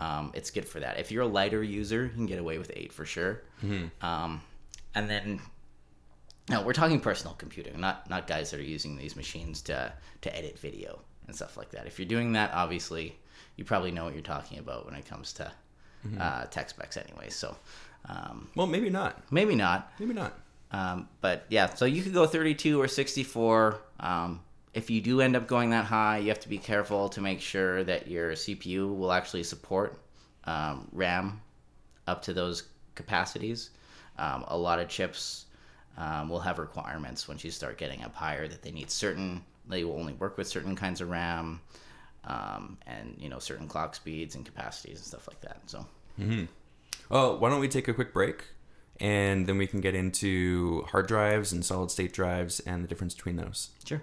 [0.00, 0.98] Um, it's good for that.
[0.98, 3.42] If you're a lighter user, you can get away with eight for sure.
[4.02, 4.42] Um,
[4.94, 5.40] and then
[6.50, 10.36] no, we're talking personal computing, not not guys that are using these machines to to
[10.36, 11.86] edit video and stuff like that.
[11.86, 13.16] If you're doing that, obviously,
[13.56, 15.50] you probably know what you're talking about when it comes to
[16.20, 17.30] uh, tech specs, anyway.
[17.30, 17.56] So
[18.08, 19.22] um, Well, maybe not.
[19.32, 20.38] maybe not, Maybe not.
[20.70, 21.72] um, but yeah.
[21.74, 23.80] So you could go 32 or 64.
[24.00, 24.40] Um,
[24.74, 27.40] if you do end up going that high, you have to be careful to make
[27.40, 29.98] sure that your CPU will actually support
[30.44, 31.40] um, RAM
[32.06, 32.64] up to those
[32.96, 33.70] capacities.
[34.18, 35.46] Um, a lot of chips
[35.96, 39.42] um, will have requirements once you start getting up higher that they need certain.
[39.68, 41.60] They will only work with certain kinds of RAM,
[42.26, 45.58] um, and you know certain clock speeds and capacities and stuff like that.
[45.66, 45.86] So
[47.10, 48.44] Oh, why don't we take a quick break,
[49.00, 53.14] and then we can get into hard drives and solid state drives and the difference
[53.14, 53.70] between those.
[53.84, 54.02] sure.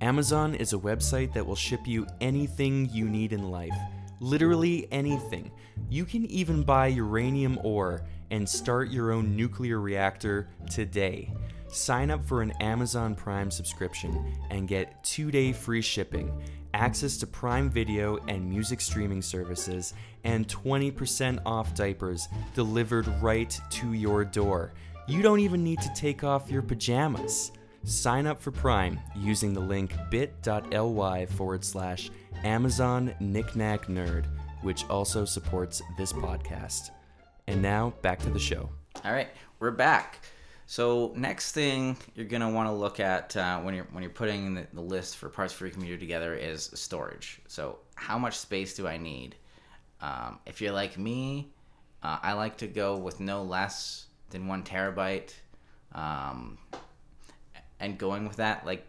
[0.00, 3.72] Amazon is a website that will ship you anything you need in life.
[4.20, 5.50] Literally anything.
[5.88, 11.32] You can even buy uranium ore and start your own nuclear reactor today.
[11.74, 16.32] Sign up for an Amazon Prime subscription and get two day free shipping,
[16.72, 23.92] access to Prime Video and music streaming services, and 20% off diapers delivered right to
[23.92, 24.72] your door.
[25.08, 27.50] You don't even need to take off your pajamas.
[27.82, 32.08] Sign up for Prime using the link bit.ly forward slash
[32.44, 34.26] Amazon Knickknack Nerd,
[34.62, 36.90] which also supports this podcast.
[37.48, 38.70] And now back to the show.
[39.04, 40.23] All right, we're back.
[40.66, 44.54] So next thing you're gonna want to look at uh, when you're when you're putting
[44.54, 47.40] the, the list for parts for your computer together is storage.
[47.48, 49.36] So how much space do I need?
[50.00, 51.52] Um, if you're like me,
[52.02, 55.32] uh, I like to go with no less than one terabyte,
[55.92, 56.58] um,
[57.80, 58.86] and going with that like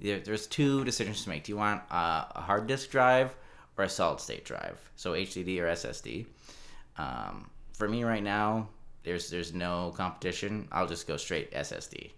[0.00, 1.44] there, there's two decisions to make.
[1.44, 3.34] Do you want a hard disk drive
[3.76, 4.78] or a solid state drive?
[4.96, 6.26] So HDD or SSD.
[6.96, 8.68] Um, for me right now,
[9.02, 10.68] there's there's no competition.
[10.72, 12.10] I'll just go straight SSD,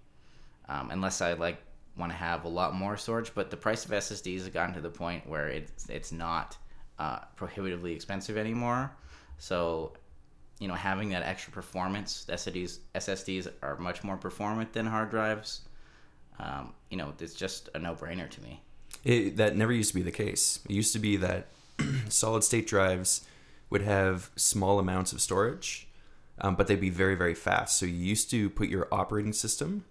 [0.68, 1.58] um, unless I like
[1.96, 3.34] want to have a lot more storage.
[3.34, 6.56] But the price of SSDs has gotten to the point where it's it's not
[6.98, 8.92] uh, prohibitively expensive anymore.
[9.38, 9.92] So,
[10.58, 15.62] you know, having that extra performance, SSDs SSDs are much more performant than hard drives.
[16.38, 18.62] Um, you know, it's just a no brainer to me.
[19.04, 20.60] It, that never used to be the case.
[20.64, 21.48] It used to be that
[22.08, 23.26] solid state drives
[23.70, 25.88] would have small amounts of storage,
[26.42, 27.78] um, but they'd be very, very fast.
[27.78, 29.84] So you used to put your operating system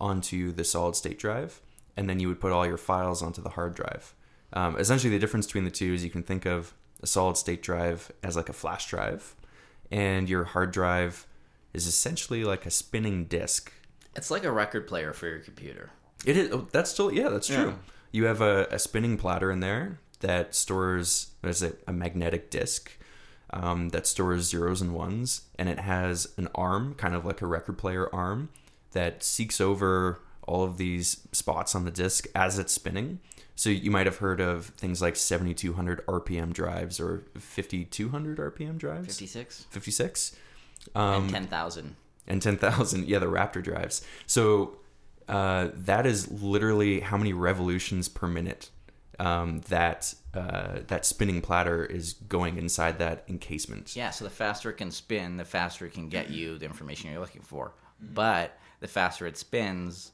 [0.00, 1.60] onto the solid state drive,
[1.96, 4.14] and then you would put all your files onto the hard drive.
[4.54, 7.62] Um, essentially, the difference between the two is you can think of a solid state
[7.62, 9.36] drive as like a flash drive,
[9.90, 11.26] and your hard drive
[11.74, 13.72] is essentially like a spinning disk.
[14.16, 15.90] It's like a record player for your computer.
[16.24, 16.52] It is.
[16.52, 17.28] Oh, that's still yeah.
[17.28, 17.56] That's true.
[17.56, 17.74] Yeah.
[18.10, 21.82] You have a, a spinning platter in there that stores what is it?
[21.86, 22.90] A magnetic disk
[23.50, 27.46] um, that stores zeros and ones, and it has an arm, kind of like a
[27.46, 28.48] record player arm,
[28.92, 33.20] that seeks over all of these spots on the disk as it's spinning.
[33.54, 39.06] So you might have heard of things like 7200 RPM drives or 5200 RPM drives.
[39.06, 40.36] 56 56.
[40.94, 41.96] and 10,000.
[42.26, 44.78] and 10,000 yeah the raptor drives so
[45.28, 48.70] uh, that is literally how many revolutions per minute
[49.18, 54.70] um, that uh, that spinning platter is going inside that encasement Yeah, so the faster
[54.70, 57.72] it can spin, the faster it can get you the information you're looking for.
[58.00, 60.12] But the faster it spins,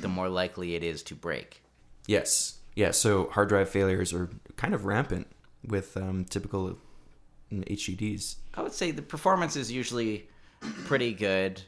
[0.00, 1.62] the more likely it is to break.
[2.06, 5.26] yes yeah so hard drive failures are kind of rampant
[5.66, 6.78] with um, typical
[7.52, 10.28] HDDs I would say the performance is usually
[10.84, 11.60] pretty good.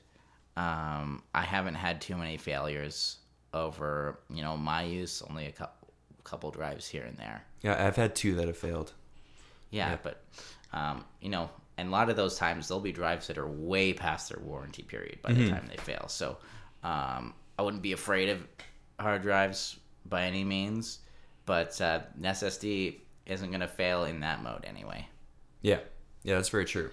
[0.57, 3.19] Um, I haven't had too many failures
[3.55, 5.78] over, you know, my use, only a couple,
[6.25, 7.43] couple drives here and there.
[7.63, 8.93] yeah I've had two that have failed
[9.71, 10.23] Yeah, but
[10.73, 13.93] um, you know, and a lot of those times there'll be drives that are way
[13.93, 16.07] past their warranty period by the time they fail.
[16.09, 16.39] So
[16.83, 18.47] um, I wouldn't be afraid of
[18.99, 21.01] hard drives by any means,
[21.47, 25.07] but uh, an SSD isn't going to fail in that mode anyway.
[25.63, 25.79] yeah
[26.25, 26.91] yeah that's very true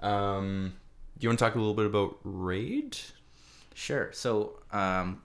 [0.00, 0.72] um,
[1.18, 2.96] do you want to talk a little bit about raid
[3.74, 4.10] Sure.
[4.12, 5.22] So, um,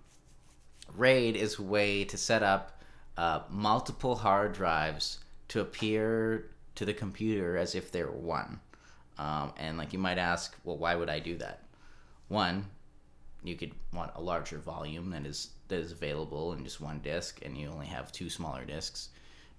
[0.96, 2.75] RAID is a way to set up
[3.18, 8.60] uh, multiple hard drives to appear to the computer as if they're one.
[9.18, 11.64] Um, and like you might ask, well, why would I do that?
[12.28, 12.66] One,
[13.44, 17.40] you could want a larger volume that is that is available in just one disk,
[17.44, 19.10] and you only have two smaller disks.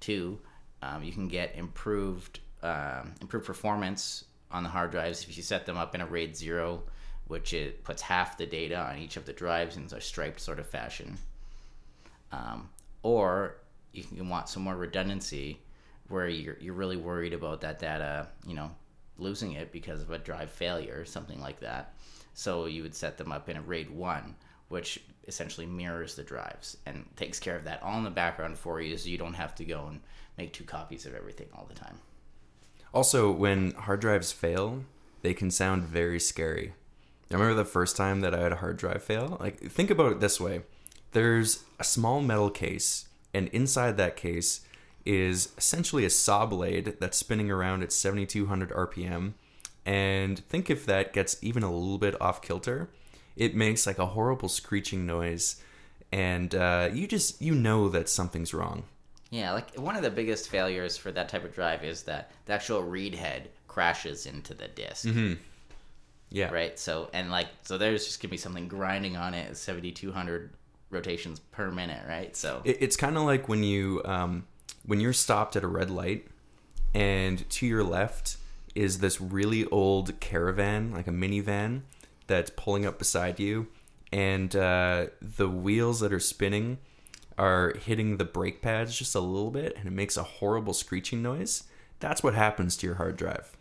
[0.01, 0.39] Two,
[0.83, 5.67] um, you can get improved um, improved performance on the hard drives if you set
[5.67, 6.83] them up in a RAID zero,
[7.29, 10.59] which it puts half the data on each of the drives in a striped sort
[10.59, 11.19] of fashion.
[12.33, 12.69] Um,
[13.03, 13.57] or
[13.93, 15.61] you can want some more redundancy
[16.09, 18.71] where you're, you're really worried about that data, you know,
[19.19, 21.95] losing it because of a drive failure, something like that.
[22.35, 24.35] So you would set them up in a RAID 1,
[24.69, 28.81] which essentially mirrors the drives and takes care of that all in the background for
[28.81, 30.01] you so you don't have to go and
[30.39, 31.99] make two copies of everything all the time.
[32.93, 34.85] Also, when hard drives fail,
[35.23, 36.75] they can sound very scary.
[37.31, 39.37] I remember the first time that I had a hard drive fail.
[39.41, 40.63] Like, think about it this way
[41.13, 44.63] there's a small metal case, and inside that case
[45.05, 49.35] is essentially a saw blade that's spinning around at 7200 RPM.
[49.85, 52.89] And think if that gets even a little bit off kilter,
[53.37, 55.63] it makes like a horrible screeching noise.
[56.11, 58.83] And uh, you just, you know that something's wrong.
[59.31, 62.53] Yeah, like one of the biggest failures for that type of drive is that the
[62.53, 65.07] actual read head crashes into the disk.
[66.31, 66.51] Yeah.
[66.51, 66.79] Right?
[66.79, 70.51] So, and like, so there's just gonna be something grinding on it at 7,200
[70.91, 72.37] rotations per minute, right?
[72.37, 74.47] So, It, it's kind of like when you um,
[74.85, 76.27] when you're stopped at a red light,
[76.95, 78.37] and to your left
[78.75, 81.83] is this really old caravan, like a minivan,
[82.27, 83.69] that's pulling up beside you,
[84.13, 86.79] and uh, the wheels that are spinning
[87.39, 91.23] are hitting the brake pads just a little bit, and it makes a horrible screeching
[91.23, 91.65] noise.
[92.01, 93.57] That's what happens to your hard drive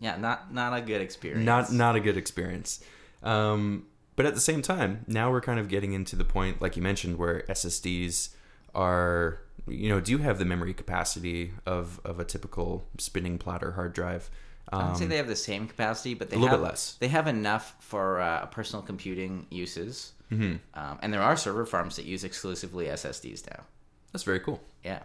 [0.00, 1.44] yeah, not not a good experience.
[1.44, 2.82] not not a good experience.
[3.22, 3.86] Um,
[4.20, 6.82] but at the same time, now we're kind of getting into the point, like you
[6.82, 8.30] mentioned, where SSDs
[8.74, 13.92] are, you know, do have the memory capacity of of a typical spinning platter hard
[13.94, 14.28] drive.
[14.72, 16.70] I would say Um, they have the same capacity, but they a little have, bit
[16.70, 16.96] less.
[17.00, 20.56] They have enough for uh, personal computing uses, Mm-hmm.
[20.80, 23.64] um, and there are server farms that use exclusively SSDs now.
[24.12, 24.60] That's very cool.
[24.84, 25.02] Yeah,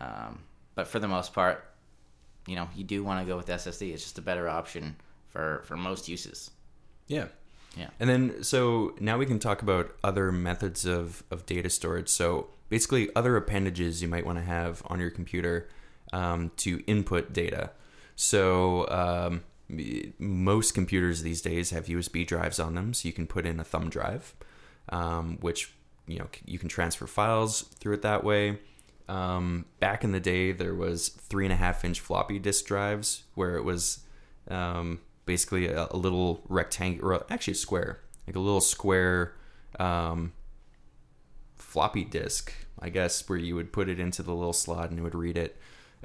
[0.00, 0.38] um,
[0.74, 1.56] but for the most part,
[2.46, 3.92] you know, you do want to go with SSD.
[3.92, 4.96] It's just a better option
[5.28, 6.50] for for most uses.
[7.06, 7.26] Yeah.
[7.76, 7.88] Yeah.
[7.98, 12.08] And then, so now we can talk about other methods of, of data storage.
[12.08, 15.68] So basically, other appendages you might want to have on your computer
[16.12, 17.70] um, to input data.
[18.14, 19.42] So um,
[20.18, 23.64] most computers these days have USB drives on them, so you can put in a
[23.64, 24.34] thumb drive,
[24.90, 25.72] um, which
[26.06, 28.58] you know you can transfer files through it that way.
[29.08, 33.24] Um, back in the day, there was three and a half inch floppy disk drives
[33.34, 34.00] where it was
[34.48, 39.34] um, basically a, a little rectangle, or actually a square, like a little square
[39.78, 40.32] um,
[41.56, 45.02] floppy disk, I guess, where you would put it into the little slot and it
[45.02, 45.56] would read it.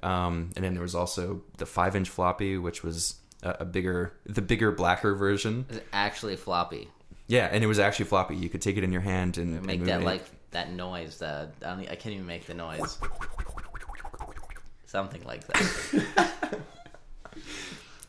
[0.03, 4.13] Um, and then there was also the five inch floppy, which was a, a bigger,
[4.25, 5.65] the bigger, blacker version.
[5.69, 6.89] It's actually floppy.
[7.27, 8.35] Yeah, and it was actually floppy.
[8.35, 10.05] You could take it in your hand and, and Make move that it.
[10.05, 11.17] like that noise.
[11.17, 12.97] That I, I can't even make the noise.
[14.85, 16.59] Something like that.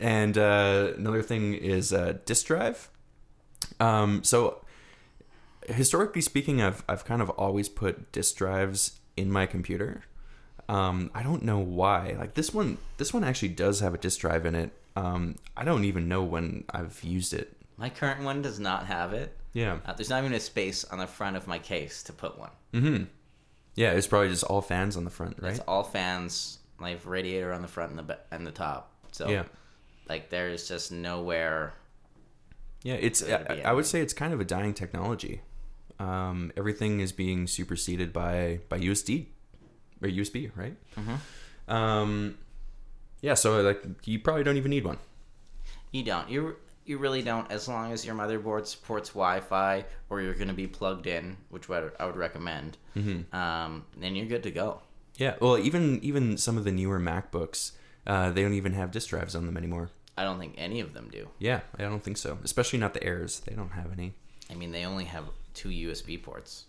[0.01, 2.91] And uh, another thing is uh, disk drive.
[3.81, 4.65] Um, so
[5.67, 10.03] historically speaking, I've I've kind of always put disk drives in my computer.
[10.69, 12.15] Um, I don't know why.
[12.19, 14.71] Like this one, this one actually does have a disk drive in it.
[14.97, 17.57] Um, I don't even know when I've used it.
[17.77, 19.37] My current one does not have it.
[19.53, 19.79] Yeah.
[19.87, 22.51] Uh, there's not even a space on the front of my case to put one.
[22.75, 23.05] Mm-hmm.
[23.77, 25.53] Yeah, it's probably just all fans on the front, right?
[25.53, 26.59] It's all fans.
[26.81, 28.93] I have radiator on the front and the and the top.
[29.13, 29.45] So Yeah.
[30.09, 31.75] Like there's just nowhere.
[32.83, 33.23] Yeah, it's.
[33.23, 35.43] I, I would say it's kind of a dying technology.
[35.99, 39.27] Um, everything is being superseded by by USD
[40.03, 40.77] or USB, right?
[40.97, 41.75] Mm-hmm.
[41.75, 42.39] Um,
[43.21, 44.99] yeah, so like you probably don't even need one.
[45.91, 46.29] You don't.
[46.31, 47.51] You you really don't.
[47.51, 51.69] As long as your motherboard supports Wi-Fi or you're going to be plugged in, which
[51.69, 52.79] I would recommend.
[52.97, 53.35] Mm-hmm.
[53.37, 54.81] Um, then you're good to go.
[55.17, 57.73] Yeah, well, even even some of the newer MacBooks,
[58.07, 59.91] uh, they don't even have disk drives on them anymore.
[60.19, 61.29] I don't think any of them do.
[61.39, 62.39] Yeah, I don't think so.
[62.45, 63.41] Especially not the Airs.
[63.41, 64.15] They don't have any.
[64.51, 66.65] I mean, they only have two USB ports.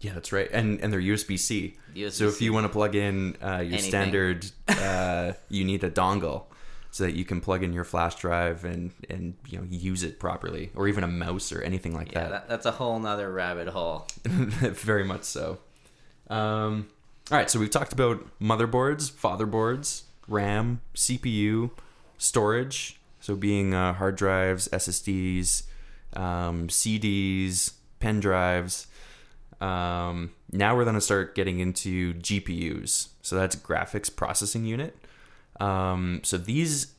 [0.00, 0.48] Yeah, that's right.
[0.52, 1.76] And and they're USB C.
[1.94, 2.10] USB-C.
[2.10, 3.78] So if you want to plug in uh, your Anything.
[3.80, 6.44] standard, uh, you need a dongle
[6.90, 10.18] so that you can plug in your flash drive and and you know use it
[10.18, 12.30] properly, or even a mouse or anything like Yeah, that.
[12.30, 14.08] that, that's a whole nother rabbit hole.
[14.24, 15.58] Very much so.
[16.28, 16.88] Um,
[17.30, 21.70] all right, so we've talked about motherboards, fatherboards, RAM, CPU,
[22.20, 23.00] storage.
[23.18, 25.64] So being uh, hard drives, SSDs,
[26.14, 28.86] um, CDs, pen drives.
[29.60, 33.08] Um, now we're going to start getting into GPUs.
[33.22, 34.96] So that's graphics processing unit.
[35.58, 36.94] Um, so these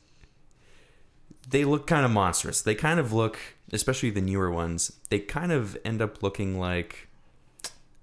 [1.48, 2.62] they look kind of monstrous.
[2.62, 3.38] They kind of look,
[3.72, 7.08] especially the newer ones, they kind of end up looking like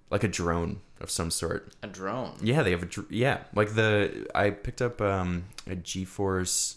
[0.09, 1.73] like a drone of some sort.
[1.81, 2.35] A drone.
[2.41, 6.75] Yeah, they have a dr- yeah, like the I picked up um a GeForce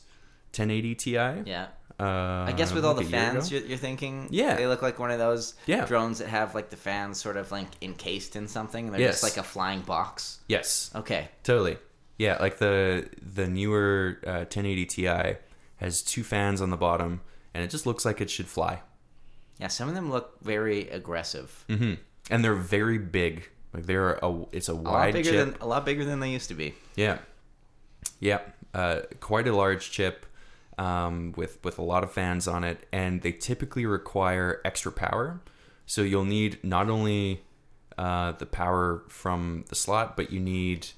[0.52, 1.10] 1080 Ti.
[1.46, 1.66] Yeah.
[2.00, 4.56] Uh, I guess with all the fans you're, you're thinking, Yeah.
[4.56, 5.84] they look like one of those Yeah.
[5.84, 9.20] drones that have like the fans sort of like encased in something, and they're Yes.
[9.20, 10.38] just like a flying box.
[10.48, 11.76] Yes, Okay, totally.
[12.18, 15.36] Yeah, like the the newer uh, 1080 Ti
[15.76, 17.20] has two fans on the bottom,
[17.54, 18.80] and it just looks like it should fly.
[19.58, 21.94] yeah, some of them look very aggressive, hmm
[22.30, 23.48] And they're very big.
[23.72, 25.52] Like they're a it's a a wide bigger chip.
[25.52, 26.74] than a lot bigger than they used to be.
[26.96, 27.18] Yeah,
[28.20, 28.40] yeah,
[28.74, 30.26] uh, quite a large chip
[30.82, 35.40] um, with with a lot of fans on it, and they typically require extra power.
[35.86, 37.42] So you'll need not only
[37.96, 40.88] uh, the power from the slot, but you need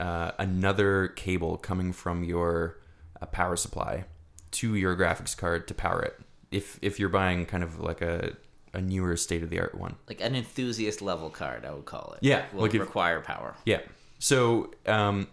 [0.00, 2.78] uh, another cable coming from your
[3.20, 4.04] uh, power supply
[4.52, 6.18] to your graphics card to power it.
[6.50, 8.36] If if you're buying kind of like a
[8.72, 9.96] a newer state of the art one.
[10.08, 12.26] Like an enthusiast level card, I would call it.
[12.26, 13.54] Yeah, will like if- require power.
[13.66, 13.80] Yeah.
[14.18, 15.28] So um,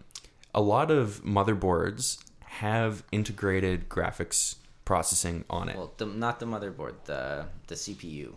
[0.54, 2.18] a lot of motherboards
[2.58, 5.76] have integrated graphics processing on it.
[5.76, 8.32] Well, the, not the motherboard, the the CPU.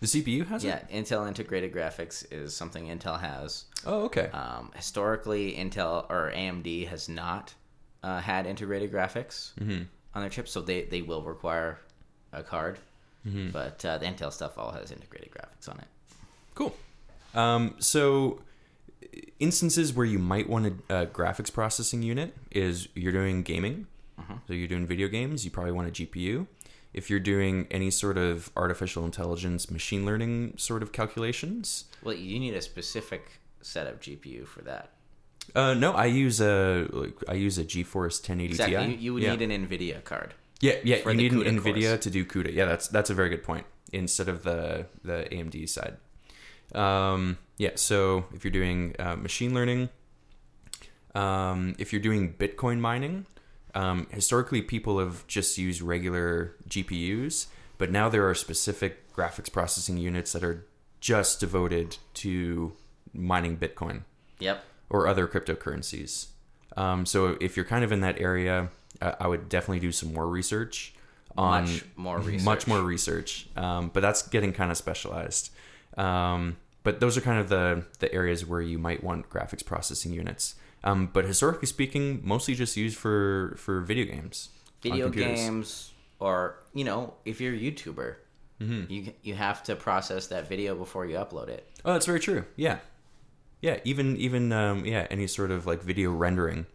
[0.00, 0.86] the CPU has Yeah, it.
[0.90, 3.64] Yeah, Intel integrated graphics is something Intel has.
[3.86, 4.28] Oh, okay.
[4.32, 7.54] Um, historically, Intel or AMD has not
[8.02, 9.82] uh, had integrated graphics Mm-hmm.
[10.14, 11.78] on their chips, so they, they will require
[12.32, 12.78] a card.
[13.26, 13.50] Mm-hmm.
[13.50, 15.86] But uh, the Intel stuff all has integrated graphics on it.
[16.56, 16.74] Cool.
[17.34, 18.40] Um, so
[19.38, 23.86] instances where you might want a, a graphics processing unit is you're doing gaming.
[24.46, 25.44] So you're doing video games.
[25.44, 26.46] You probably want a GPU.
[26.94, 32.38] If you're doing any sort of artificial intelligence, machine learning sort of calculations, Well, you
[32.38, 34.90] need a specific set of GPU for that.
[35.56, 38.76] Uh, no, I use a like, I use a GeForce 1080 Exactly.
[38.76, 38.92] Ti.
[38.92, 39.34] You, you would yeah.
[39.34, 40.34] need an NVIDIA card.
[40.60, 40.98] Yeah, yeah.
[41.08, 42.00] You need an CUDA NVIDIA cores.
[42.00, 42.54] to do CUDA.
[42.54, 43.66] Yeah, that's that's a very good point.
[43.92, 45.96] Instead of the the AMD side.
[46.74, 47.70] Um, yeah.
[47.76, 49.88] So if you're doing uh, machine learning,
[51.14, 53.26] um, if you're doing Bitcoin mining,
[53.74, 57.46] um, historically people have just used regular GPUs,
[57.78, 60.66] but now there are specific graphics processing units that are
[61.00, 62.72] just devoted to
[63.12, 64.02] mining Bitcoin
[64.38, 64.64] Yep.
[64.88, 66.26] or other cryptocurrencies.
[66.76, 68.70] Um, so if you're kind of in that area,
[69.00, 70.94] uh, I would definitely do some more research
[71.36, 72.44] on Much more research.
[72.44, 73.46] much more research.
[73.56, 75.50] Um, but that's getting kind of specialized.
[75.98, 80.12] Um, but those are kind of the the areas where you might want graphics processing
[80.12, 80.54] units.
[80.84, 84.50] Um, but historically speaking, mostly just used for for video games.
[84.82, 88.16] Video games, or you know, if you're a YouTuber,
[88.60, 88.92] Mm-hmm.
[88.92, 91.68] you you have to process that video before you upload it.
[91.84, 92.44] Oh, that's very true.
[92.54, 92.78] Yeah,
[93.60, 93.80] yeah.
[93.82, 96.66] Even even um, yeah, any sort of like video rendering.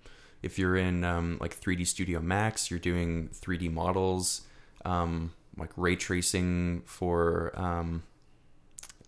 [0.43, 4.41] If you're in um, like 3D Studio Max, you're doing 3D models,
[4.86, 8.03] um, like ray tracing for um,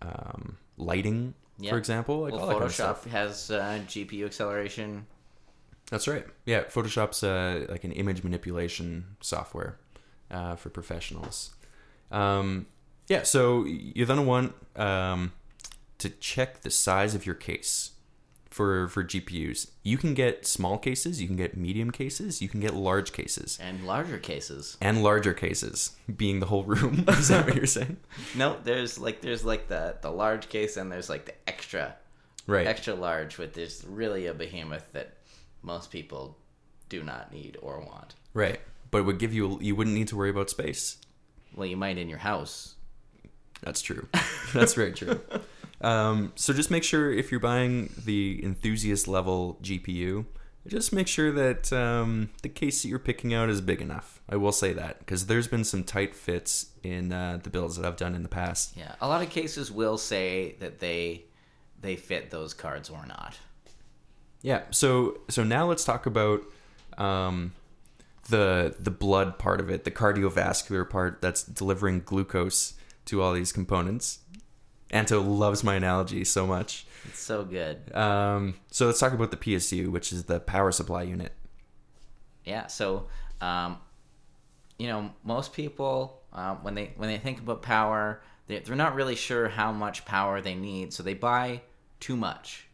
[0.02, 1.69] um, lighting, Yeah.
[1.71, 2.21] for example.
[2.21, 3.05] Like Well, all that kind of Photoshop stuff.
[3.05, 5.05] has uh, GPU acceleration.
[5.91, 6.25] That's right.
[6.45, 9.77] Yeah, Photoshop's uh, like an image manipulation software
[10.32, 11.51] uh, for professionals.
[12.11, 12.65] Um,
[13.07, 15.34] yeah, so you're gonna want um,
[15.97, 17.91] to check the size of your case
[18.50, 19.70] for for GPUs.
[19.84, 23.58] You can get small cases, you can get medium cases, you can get large cases,
[23.62, 24.76] And larger cases.
[24.82, 27.06] and larger cases being the whole room.
[27.10, 27.97] Is that what you're saying?
[28.36, 31.95] No, there's like there's like the the large case and there's like the extra
[32.47, 32.66] Right.
[32.66, 35.18] extra large, which is really a behemoth that
[35.62, 36.36] most people
[36.89, 38.16] do not need or want.
[38.34, 38.60] Right.
[38.89, 40.97] But it would give you you wouldn't need to worry about space.
[41.56, 42.74] Well, you might in your house.
[43.62, 44.08] That's true.
[44.54, 45.20] That's very true.
[45.82, 50.25] Um, so just make sure if you're buying the enthusiast level GPU,
[50.67, 54.21] just make sure that um, the case that you're picking out is big enough.
[54.30, 57.86] I will say that because there's been some tight fits in uh, the builds that
[57.86, 58.75] I've done in the past.
[58.75, 61.23] Yeah, a lot of cases will say that they
[61.82, 63.38] they fit those cards or not.
[64.41, 64.63] Yeah.
[64.71, 66.43] So so now let's talk about
[66.97, 67.53] um,
[68.30, 72.73] the the blood part of it, the cardiovascular part that's delivering glucose
[73.05, 74.19] to all these components.
[74.91, 76.85] Anto loves my analogy so much.
[77.05, 77.95] It's so good.
[77.95, 81.31] Um, so let's talk about the PSU, which is the power supply unit.
[82.43, 83.07] Yeah, so
[83.41, 83.77] um,
[84.77, 88.95] you know, most people um, when they when they think about power, they're, they're not
[88.95, 91.61] really sure how much power they need, so they buy
[91.99, 92.67] too much.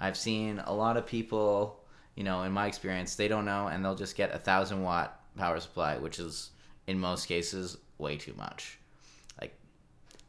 [0.00, 1.80] I've seen a lot of people,
[2.16, 5.20] you know, in my experience, they don't know, and they'll just get a thousand watt
[5.36, 6.50] power supply, which is
[6.86, 8.78] in most cases way too much.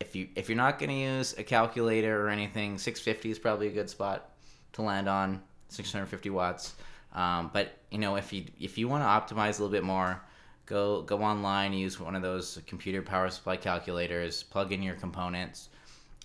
[0.03, 3.67] If you if you're not going to use a calculator or anything, 650 is probably
[3.67, 4.29] a good spot
[4.73, 5.41] to land on.
[5.69, 6.75] 650 watts.
[7.13, 10.21] Um, but you know, if you if you want to optimize a little bit more,
[10.65, 15.69] go go online, use one of those computer power supply calculators, plug in your components,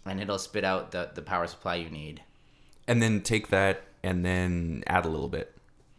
[0.04, 2.20] and it'll spit out the the power supply you need.
[2.88, 5.54] And then take that and then add a little bit.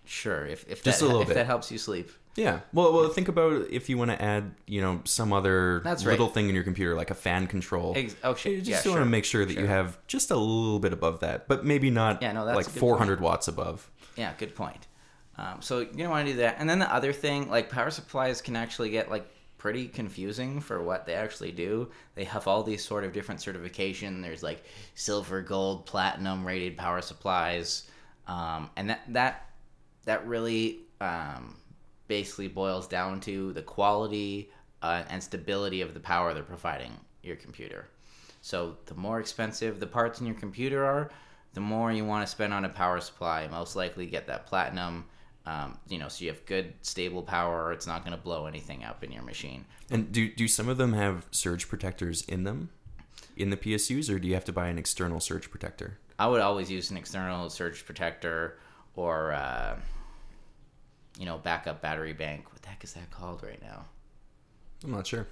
[0.06, 1.36] Sure, if if Just that, a little if bit.
[1.36, 2.12] that helps you sleep.
[2.36, 2.62] Yeah.
[2.72, 6.12] Well, well, think about if you want to add, you know, some other That's right.
[6.12, 7.94] little thing in your computer, like a fan control.
[7.98, 8.54] Ex- oh, shit.
[8.54, 11.20] You just Yeah, want to make sure that you have just a little bit above
[11.22, 13.90] that, but maybe not Yeah, no, that's like a good 400 watts above.
[14.16, 14.88] Yeah, good point.
[15.38, 17.90] Um, so you're gonna want to do that, and then the other thing, like power
[17.90, 19.26] supplies, can actually get like
[19.58, 21.90] pretty confusing for what they actually do.
[22.16, 24.22] They have all these sort of different certification.
[24.22, 24.64] There's like
[24.96, 27.90] silver, gold, platinum rated power supplies,
[28.28, 29.50] um, and that that
[30.04, 31.56] that really um,
[32.10, 34.52] basically boils down to the quality
[34.82, 36.92] uh, and stability of the power they're providing
[37.24, 37.88] your computer.
[38.42, 41.12] So the more expensive the parts in your computer are,
[41.54, 43.48] the more you want to spend on a power supply.
[43.48, 45.06] Most likely get that platinum.
[45.46, 47.72] Um, you know, so you have good stable power.
[47.72, 49.66] It's not going to blow anything up in your machine.
[49.90, 52.70] And do do some of them have surge protectors in them,
[53.36, 55.98] in the PSUs, or do you have to buy an external surge protector?
[56.20, 58.60] I would always use an external surge protector
[58.96, 59.78] or, uh,
[61.20, 62.46] you know, backup battery bank.
[62.52, 63.86] What the heck is that called right now?
[64.86, 65.28] I'm not sure.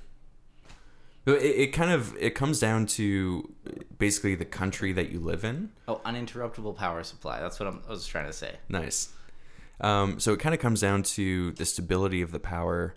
[1.26, 3.50] It, it kind of it comes down to
[3.98, 5.72] basically the country that you live in.
[5.88, 7.40] Oh, uninterruptible power supply.
[7.40, 8.58] That's what I'm, I was trying to say.
[8.68, 9.10] Nice.
[9.80, 12.96] Um, so it kind of comes down to the stability of the power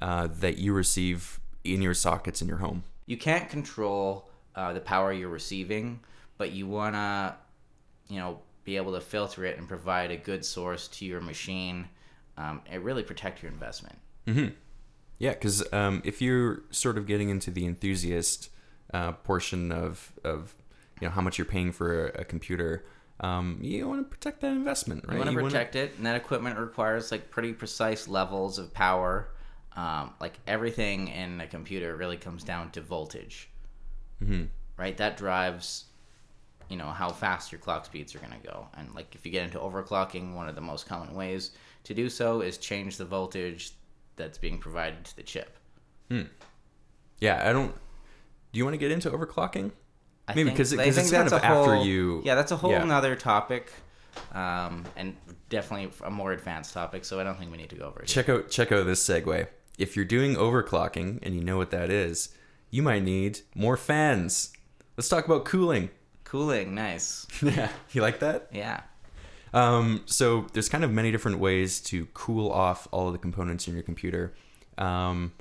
[0.00, 2.82] uh, that you receive in your sockets in your home.
[3.06, 6.00] you can't control uh, the power you're receiving,
[6.36, 7.34] but you want to,
[8.08, 11.88] you know, be able to filter it and provide a good source to your machine
[12.36, 13.98] um, and really protect your investment.
[15.18, 18.50] Yeah, because um, if you're sort of getting into the enthusiast
[18.92, 20.54] uh, portion of, of
[21.00, 22.84] you know how much you're paying for a, a computer,
[23.20, 25.14] um, you want to protect that investment, right?
[25.14, 28.72] You want to wanna- protect it, and that equipment requires like pretty precise levels of
[28.74, 29.28] power.
[29.76, 33.50] Um, like everything in a computer really comes down to voltage,
[34.22, 34.44] mm-hmm.
[34.76, 34.96] right?
[34.96, 35.86] That drives,
[36.68, 38.68] you know, how fast your clock speeds are going to go.
[38.76, 41.50] And like if you get into overclocking, one of the most common ways
[41.84, 43.72] to do so is change the voltage
[44.16, 45.56] that's being provided to the chip.
[47.20, 47.74] Yeah, I don't.
[48.52, 49.72] Do you want to get into overclocking?
[50.28, 52.22] I Maybe think- 'cause it- I 'cause think it's kind that's of after whole- you-
[52.24, 52.84] Yeah, that's a whole yeah.
[52.84, 53.72] nother topic,
[54.32, 55.16] um, and
[55.48, 57.04] definitely a more advanced topic.
[57.04, 58.08] So I don't think we need to go over it.
[58.10, 58.22] here.
[58.22, 59.48] Check out check out this segue.
[59.76, 62.30] If you're doing overclocking and you know what that is,
[62.70, 64.52] you might need more fans.
[64.96, 65.90] Let's talk about cooling.
[66.24, 67.26] Cooling, nice.
[67.42, 68.48] Yeah, you like that?
[68.52, 68.80] Yeah.
[69.54, 73.66] Um, so there's kind of many different ways to cool off all of the components
[73.68, 74.34] in your computer.
[74.76, 75.32] Um,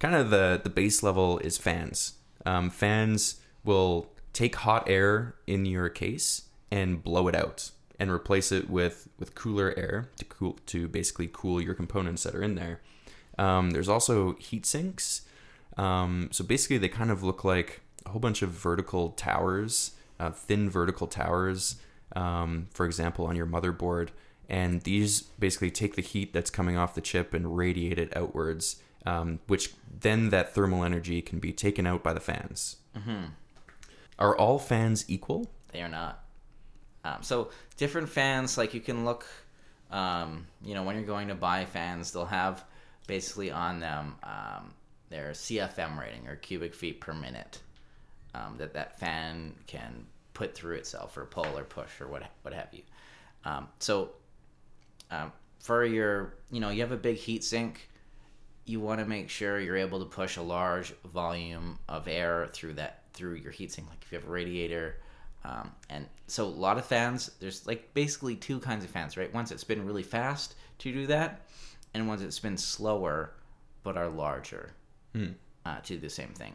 [0.00, 2.14] kind of the the base level is fans.
[2.46, 8.50] Um, fans will take hot air in your case and blow it out and replace
[8.50, 12.54] it with with cooler air to cool to basically cool your components that are in
[12.54, 12.80] there.
[13.38, 15.22] Um, there's also heat sinks.
[15.76, 20.30] Um, so basically, they kind of look like a whole bunch of vertical towers, uh,
[20.30, 21.76] thin vertical towers,
[22.16, 24.08] um, for example, on your motherboard.
[24.48, 28.82] And these basically take the heat that's coming off the chip and radiate it outwards,
[29.06, 32.76] um, which then that thermal energy can be taken out by the fans.
[34.18, 35.50] Are all fans equal?
[35.72, 36.24] They are not.
[37.04, 39.24] Um, so different fans, like you can look,
[39.90, 42.64] um, you know, when you're going to buy fans, they'll have
[43.06, 44.74] basically on them um,
[45.08, 47.60] their CFM rating or cubic feet per minute
[48.34, 50.06] um, that that fan can
[50.40, 52.82] put through itself or pull or push or what what have you.
[53.44, 54.12] Um, so
[55.10, 57.90] um, for your, you know, you have a big heat sink.
[58.64, 62.74] You want to make sure you're able to push a large volume of air through
[62.74, 63.86] that through your heat sink.
[63.90, 64.96] Like if you have a radiator,
[65.44, 67.30] um, and so a lot of fans.
[67.38, 69.32] There's like basically two kinds of fans, right?
[69.34, 71.42] Ones that spin really fast to do that,
[71.92, 73.34] and ones that spin slower
[73.82, 74.72] but are larger
[75.66, 76.54] uh, to do the same thing.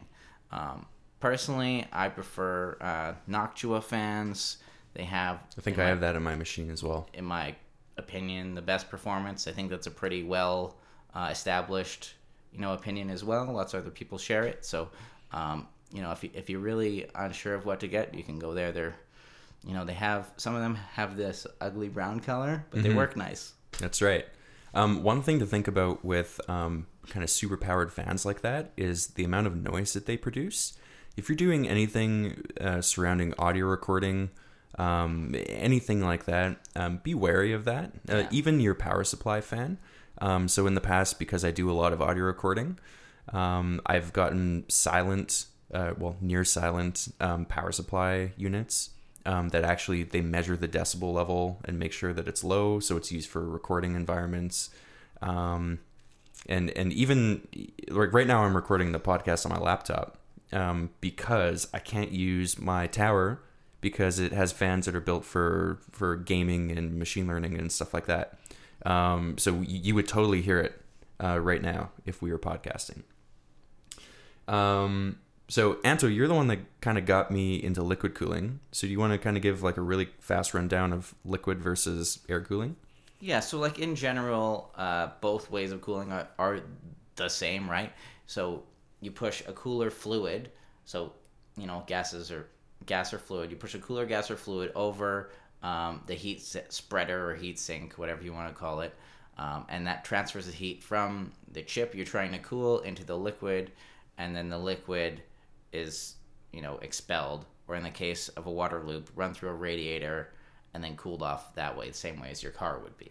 [0.50, 0.86] Um,
[1.30, 4.58] personally, I prefer uh, Noctua fans.
[4.94, 7.08] They have I think I my- have that in my machine as well.
[7.14, 7.54] in my
[7.98, 9.46] opinion, the best performance.
[9.46, 10.76] I think that's a pretty well
[11.14, 12.14] uh, established,
[12.52, 13.44] you know, opinion as well.
[13.52, 14.64] Lots of other people share it.
[14.64, 14.88] So,
[15.32, 18.38] um, you know, if you, if you're really unsure of what to get, you can
[18.38, 18.72] go there.
[18.72, 18.94] They're,
[19.66, 23.16] you know, they have some of them have this ugly brown color, but they work
[23.16, 23.52] nice.
[23.78, 24.26] That's right.
[24.74, 28.72] Um, one thing to think about with um, kind of super powered fans like that
[28.76, 30.76] is the amount of noise that they produce.
[31.16, 34.30] If you're doing anything uh, surrounding audio recording,
[34.78, 37.92] um, anything like that, um, be wary of that.
[38.08, 38.28] Uh, Yeah.
[38.30, 39.78] Even your power supply fan.
[40.18, 42.78] Um, so in the past, because I do a lot of audio recording,
[43.32, 48.90] um, I've gotten silent, uh, well, near silent um, power supply units
[49.24, 52.96] um, that actually they measure the decibel level and make sure that it's low, so
[52.96, 54.70] it's used for recording environments.
[55.22, 55.80] Um,
[56.48, 57.48] and and even
[57.88, 60.18] like right now, I'm recording the podcast on my laptop
[60.52, 63.42] um, because I can't use my tower
[63.80, 67.94] because it has fans that are built for for gaming and machine learning and stuff
[67.94, 68.38] like that.
[68.84, 70.80] Um, so you, would totally hear it
[71.22, 73.02] uh, right now if we were podcasting.
[74.46, 75.18] Um,
[75.48, 78.60] so Anto, you're the one that kind of got me into liquid cooling.
[78.72, 81.60] So do you want to kind of give like a really fast rundown of liquid
[81.60, 82.76] versus air cooling?
[83.20, 86.60] Yeah, so like in general, uh, both ways of cooling are, are
[87.16, 87.92] the same, right?
[88.26, 88.64] So
[89.00, 90.50] you push a cooler fluid,
[90.84, 91.12] so
[91.56, 92.48] you know gases or
[92.86, 93.50] gas or fluid.
[93.50, 95.30] You push a cooler gas or fluid over
[95.62, 98.94] um, the heat spreader or heat sink, whatever you want to call it,
[99.38, 103.16] um, and that transfers the heat from the chip you're trying to cool into the
[103.16, 103.72] liquid,
[104.18, 105.22] and then the liquid
[105.72, 106.14] is
[106.52, 110.30] you know expelled, or in the case of a water loop, run through a radiator
[110.74, 113.06] and then cooled off that way, the same way as your car would be.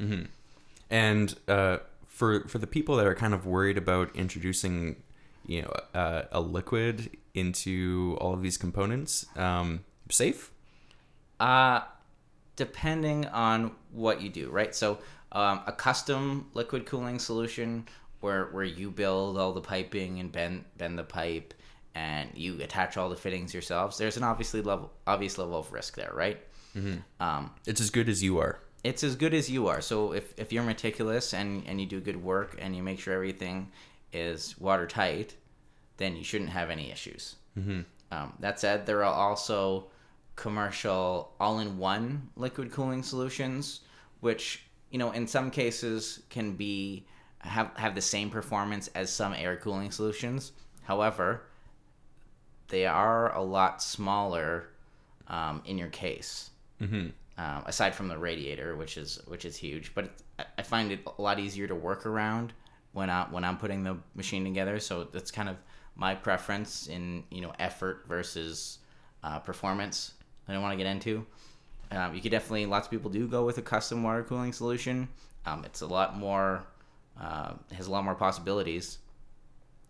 [0.90, 4.98] And uh, for for the people that are kind of worried about introducing,
[5.46, 10.52] you know, uh, a liquid into all of these components, um, safe.
[11.40, 11.82] Uh,
[12.56, 14.74] depending on what you do, right?
[14.74, 15.00] So,
[15.32, 17.86] um, a custom liquid cooling solution
[18.22, 21.54] where where you build all the piping and bend bend the pipe
[21.94, 23.98] and you attach all the fittings yourselves.
[23.98, 26.40] There's an obviously level obvious level of risk there, right?
[27.22, 28.60] Um, It's as good as you are.
[28.84, 29.80] it's as good as you are.
[29.82, 33.14] So if, if you're meticulous and, and you do good work and you make sure
[33.14, 33.72] everything
[34.16, 35.36] is watertight,
[35.98, 37.36] then you shouldn't have any issues.
[37.58, 37.82] Mm-hmm.
[38.12, 39.88] Um, that said, there are also
[40.36, 43.82] commercial all-in-one liquid cooling solutions,
[44.20, 47.06] which you know in some cases can be
[47.40, 50.52] have have the same performance as some air cooling solutions.
[50.84, 51.44] However,
[52.68, 54.70] they are a lot smaller
[55.28, 56.52] um, in your case.
[57.38, 59.94] um, aside from the radiator, which is which is huge.
[59.94, 60.12] But
[60.58, 62.54] I find it a lot easier to work around
[62.96, 64.80] when I when I'm putting the machine together.
[64.80, 65.58] So that's kind of
[65.96, 68.80] my preference in you know effort versus
[69.24, 70.14] uh, performance.
[70.48, 71.26] I don't want to get into.
[71.92, 75.10] Um, you could definitely lots of people do go with a custom water cooling solution.
[75.46, 76.66] Um, it's a lot more
[77.20, 78.98] uh, has a lot more possibilities,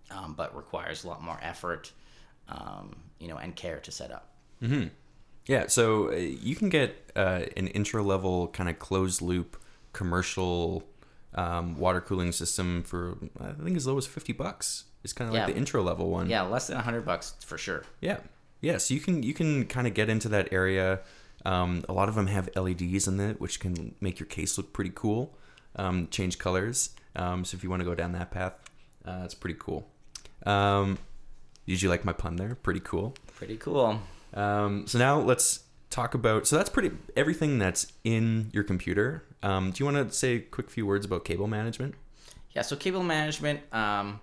[0.09, 1.91] um, but requires a lot more effort,
[2.49, 4.29] um, you know, and care to set up.
[5.45, 9.57] Yeah, so uh, you can get uh, an intro level kind of closed loop
[9.93, 10.83] commercial
[11.35, 14.85] um, water cooling system for I think as low as fifty bucks.
[15.03, 15.45] It's kind of Yeah.
[15.45, 16.29] like the intro level one.
[16.29, 17.83] Yeah, less than hundred bucks for sure.
[18.01, 18.17] Yeah,
[18.61, 18.77] yeah.
[18.77, 21.01] So you can you can kind of get into that area.
[21.45, 24.73] Um, a lot of them have LEDs in it, which can make your case look
[24.73, 25.37] pretty cool.
[25.75, 26.89] Um, change colors.
[27.15, 28.53] Um, so if you want to go down that path,
[29.05, 29.87] uh, that's pretty cool.
[30.45, 30.97] Um,
[31.67, 32.55] did you like my pun there?
[32.55, 33.13] Pretty cool.
[33.35, 33.99] Pretty cool.
[34.33, 36.47] Um, so now let's talk about.
[36.47, 39.23] So that's pretty everything that's in your computer.
[39.45, 41.93] Um, do you want to say a quick few words about cable management?
[42.55, 44.19] Yeah, so cable management um,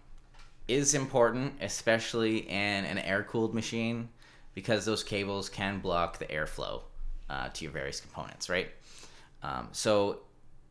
[0.66, 4.09] is important, especially in an air cooled machine,
[4.53, 6.83] because those cables can block the airflow
[7.31, 8.70] uh, to your various components, right?
[9.45, 10.23] Um, so,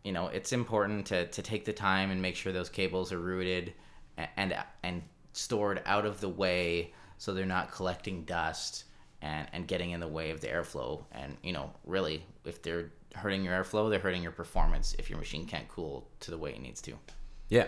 [0.04, 3.20] you know, it's important to, to take the time and make sure those cables are
[3.20, 3.74] routed
[4.18, 8.84] and, and and stored out of the way so they're not collecting dust
[9.22, 11.06] and, and getting in the way of the airflow.
[11.14, 15.20] And, you know, really, if they're hurting your airflow, they're hurting your performance if your
[15.20, 16.93] machine can't cool to the way it needs to.
[17.49, 17.68] Yeah,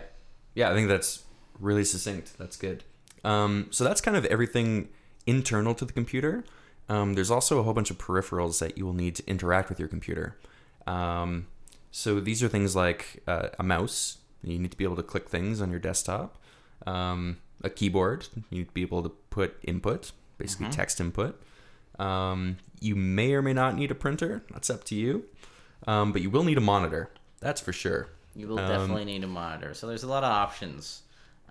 [0.56, 0.70] yeah.
[0.70, 1.24] I think that's
[1.60, 2.38] really succinct.
[2.38, 2.84] That's good.
[3.24, 4.90] Um, so that's kind of everything
[5.26, 6.44] internal to the computer.
[6.90, 9.80] Um, there's also a whole bunch of peripherals that you will need to interact with
[9.80, 10.38] your computer.
[10.86, 11.48] Um,
[11.92, 14.18] so these are things like uh, a mouse.
[14.44, 16.38] You need to be able to click things on your desktop.
[16.86, 18.28] Um, a keyboard.
[18.50, 21.42] You need to be able to put input, basically text input.
[22.00, 24.44] Um, you may or may not need a printer.
[24.52, 25.26] That's up to you.
[25.88, 27.10] Um, but you will need a monitor.
[27.40, 28.08] That's for sure.
[28.36, 29.74] You will Um, definitely need a monitor.
[29.74, 31.02] So there's a lot of options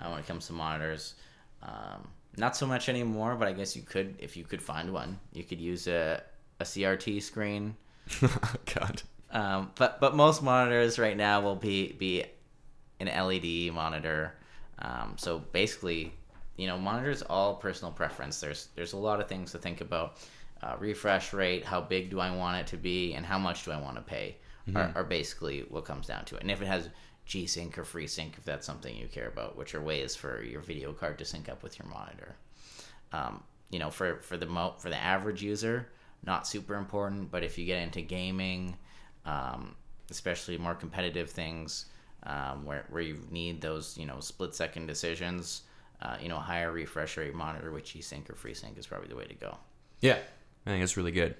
[0.01, 1.15] uh, when it comes to monitors.
[1.63, 5.19] Um, not so much anymore, but I guess you could, if you could find one,
[5.33, 6.23] you could use a,
[6.61, 7.77] a CRT screen.
[8.75, 9.03] God.
[9.31, 12.25] Um, but but most monitors right now will be be
[13.01, 14.35] an LED monitor.
[14.79, 16.13] Um, so basically,
[16.57, 18.41] you know, monitors all personal preference.
[18.41, 20.19] There's there's a lot of things to think about.
[20.63, 23.73] Uh, refresh rate, how big do I want it to be, and how much do
[23.73, 24.37] I want to pay,
[24.77, 26.43] are, are basically what comes down to it.
[26.43, 26.89] And if it has
[27.27, 30.61] G Sync or FreeSync, if that's something you care about, which are ways for your
[30.61, 32.37] video card to sync up with your monitor.
[33.13, 35.89] Um, you know, for for the mo- for the average user,
[36.25, 37.31] not super important.
[37.31, 38.77] But if you get into gaming,
[39.25, 39.75] um,
[40.11, 41.87] especially more competitive things,
[42.25, 45.63] um, where where you need those you know split second decisions,
[46.03, 49.17] uh, you know, higher refresh rate monitor with G Sync or FreeSync is probably the
[49.17, 49.57] way to go.
[50.01, 50.19] Yeah,
[50.67, 51.37] I think it's really good.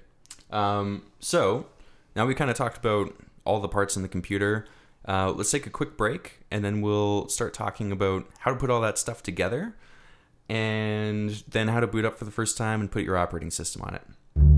[0.49, 1.67] Um, so
[2.15, 4.65] now we kind of talked about all the parts in the computer.
[5.05, 8.69] Uh, let's take a quick break, and then we'll start talking about how to put
[8.69, 9.75] all that stuff together,
[10.47, 13.81] and then how to boot up for the first time and put your operating system
[13.81, 14.52] on it.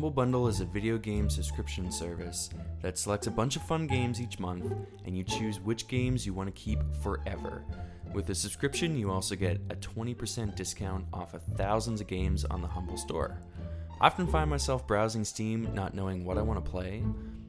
[0.00, 2.48] Humble Bundle is a video game subscription service
[2.80, 4.72] that selects a bunch of fun games each month,
[5.04, 7.66] and you choose which games you want to keep forever.
[8.14, 12.62] With the subscription, you also get a 20% discount off of thousands of games on
[12.62, 13.42] the Humble store.
[14.00, 17.04] I often find myself browsing Steam not knowing what I want to play,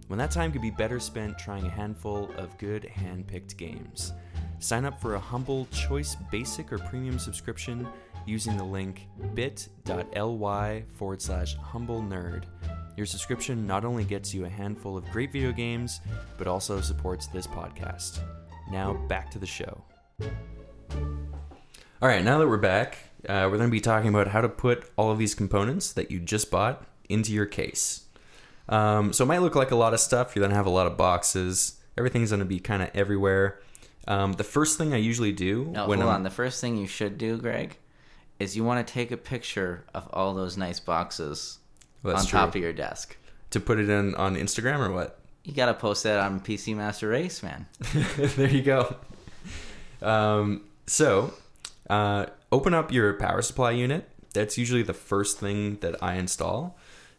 [0.10, 4.12] when that time could be better spent trying a handful of good hand picked games.
[4.60, 7.88] Sign up for a Humble Choice Basic or Premium subscription
[8.26, 12.44] using the link bit.ly forward slash humble nerd.
[12.98, 16.02] Your subscription not only gets you a handful of great video games,
[16.38, 18.20] but also supports this podcast.
[18.70, 19.84] Now back to the show.
[22.02, 22.98] All right, now that we're back,
[23.30, 26.10] uh, we're going to be talking about how to put all of these components that
[26.12, 28.06] you just bought into your case.
[28.70, 30.36] Um, so it might look like a lot of stuff.
[30.36, 31.80] You're going to have a lot of boxes.
[31.98, 33.62] Everything's going to be kind of everywhere.
[34.08, 36.24] Um, the first thing I usually do No, when hold I'm on.
[36.24, 37.78] The first thing you should do, Greg,
[38.42, 41.60] is you want to take a picture of all those nice boxes
[42.04, 42.60] Well, on top true.
[42.60, 43.18] of your desk.
[43.52, 45.20] to put it in on Instagram or what?
[45.44, 47.66] You gotta post that on PC Master Race, man.
[48.18, 48.96] there you go.
[50.02, 51.34] Um, so,
[51.90, 54.08] uh, open up your power supply unit.
[54.34, 56.78] That's usually the first thing that I install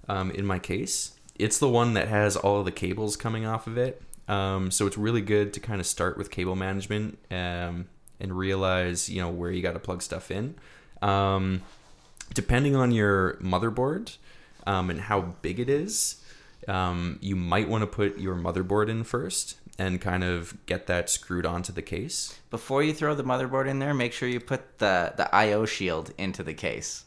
[0.09, 1.13] um, in my case.
[1.39, 4.03] It's the one that has all of the cables coming off of it.
[4.29, 7.87] Um, so it's really good to kind of start with cable management um,
[8.21, 10.55] and realize, you know, where you got to plug stuff in.
[11.03, 11.63] Um,
[12.33, 14.17] depending on your motherboard
[14.67, 16.23] um, and how big it is,
[16.69, 21.11] um, you might want to put your motherboard in first and kind of get that
[21.11, 22.39] screwed onto the case.
[22.51, 26.13] Before you throw the motherboard in there, make sure you put the the I/O shield
[26.17, 27.05] into the case.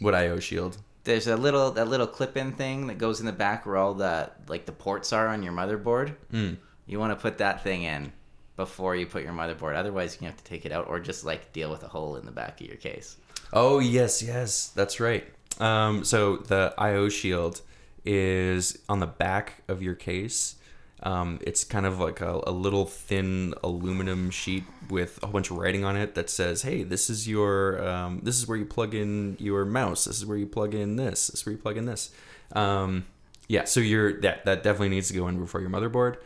[0.00, 0.78] What IO Shield?
[1.04, 4.30] There's a little that little clip-in thing that goes in the back where all the
[4.46, 6.14] like the ports are on your motherboard.
[6.32, 6.58] Mm.
[6.86, 8.12] You want to put that thing in
[8.58, 9.76] before you put your motherboard.
[9.76, 12.26] Otherwise, you have to take it out or just like deal with a hole in
[12.26, 13.16] the back of your case.
[13.52, 15.24] Oh yes, yes, that's right.
[15.60, 17.62] Um, so the IO Shield
[18.04, 20.56] is on the back of your case.
[21.04, 25.52] Um, it's kind of like a, a little thin aluminum sheet with a whole bunch
[25.52, 28.66] of writing on it that says, "Hey, this is your um, this is where you
[28.66, 30.06] plug in your mouse.
[30.06, 31.28] This is where you plug in this.
[31.28, 32.10] This is where you plug in this."
[32.52, 33.06] Um,
[33.46, 36.16] yeah, so you're that that definitely needs to go in before your motherboard.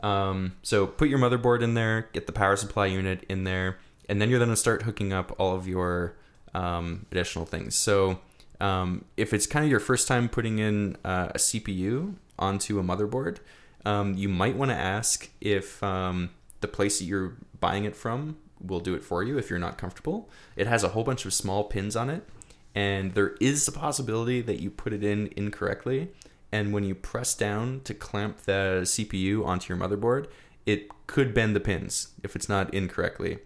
[0.00, 3.78] Um, so put your motherboard in there, get the power supply unit in there,
[4.08, 6.16] and then you're going to start hooking up all of your
[6.54, 7.74] um, additional things.
[7.74, 8.20] So
[8.60, 12.82] um, if it's kind of your first time putting in uh, a CPU onto a
[12.82, 13.38] motherboard,
[13.84, 16.30] um, you might want to ask if um,
[16.60, 19.78] the place that you're buying it from will do it for you if you're not
[19.78, 20.30] comfortable.
[20.56, 22.28] It has a whole bunch of small pins on it,
[22.74, 26.12] and there is a possibility that you put it in incorrectly.
[26.52, 30.26] And when you press down to clamp the CPU onto your motherboard,
[30.66, 33.38] it could bend the pins if it's not incorrectly.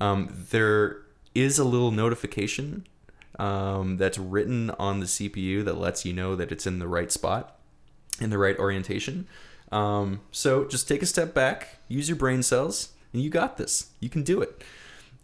[0.00, 0.98] Um, there
[1.34, 2.86] is a little notification
[3.38, 7.10] um, that's written on the CPU that lets you know that it's in the right
[7.10, 7.58] spot,
[8.20, 9.26] in the right orientation.
[9.72, 13.90] Um, so just take a step back, use your brain cells, and you got this.
[14.00, 14.62] You can do it.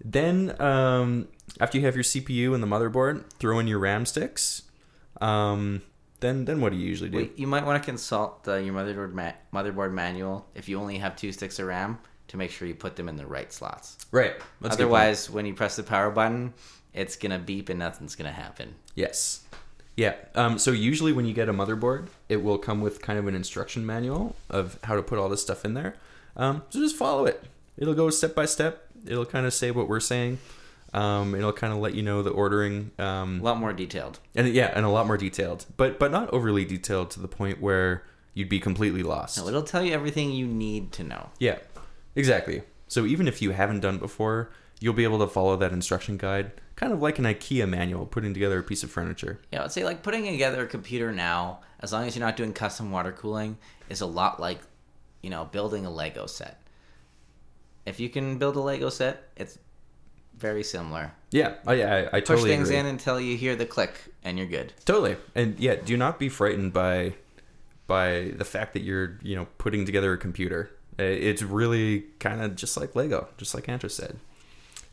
[0.03, 1.29] Then, um,
[1.61, 4.63] after you have your CPU and the motherboard, throw in your RAM sticks.
[5.21, 5.83] Um,
[6.21, 7.31] then, then what do you usually do?
[7.37, 11.17] You might want to consult uh, your motherboard ma- motherboard manual if you only have
[11.17, 11.99] two sticks of RAM
[12.29, 13.99] to make sure you put them in the right slots.
[14.11, 14.35] Right.
[14.61, 14.95] That's a good point.
[15.03, 16.55] Otherwise, when you press the power button,
[16.93, 18.75] it's gonna beep and nothing's gonna happen.
[18.95, 19.45] Yes.
[19.97, 20.15] Yeah.
[20.35, 23.35] Um, so usually when you get a motherboard, it will come with kind of an
[23.35, 25.97] instruction manual of how to put all this stuff in there.
[26.37, 27.43] Um, so just follow it.
[27.79, 28.89] It'll go step by step.
[29.07, 30.39] It'll kind of say what we're saying.
[30.95, 32.91] Um, it'll kind of let you know the ordering.
[32.99, 34.21] Um, A lot more detailed.
[34.35, 37.61] and yeah, and a lot more detailed, but but not overly detailed to the point
[37.61, 39.37] where you'd be completely lost.
[39.39, 41.31] No, it'll tell you everything you need to know.
[41.39, 41.59] Yeah,
[42.15, 42.63] exactly.
[42.89, 46.17] So even if you haven't done it before, you'll be able to follow that instruction
[46.17, 49.41] guide, kind of like an IKEA manual putting together a piece of furniture.
[49.53, 52.53] Yeah, I'd say like putting together a computer now, as long as you're not doing
[52.53, 53.59] custom water cooling,
[53.89, 54.61] is a lot like,
[55.23, 56.63] you know, building a Lego set.
[57.87, 59.59] If you can build a Lego set, it's
[60.39, 61.13] very similar.
[61.31, 62.81] Yeah, I, I, I Push totally things agree.
[62.81, 63.93] in until you hear the click,
[64.25, 64.73] and you're good.
[64.85, 67.15] Totally, and yeah, do not be frightened by
[67.87, 70.71] by the fact that you're you know putting together a computer.
[70.99, 74.19] It's really kind of just like Lego, just like Andrew said.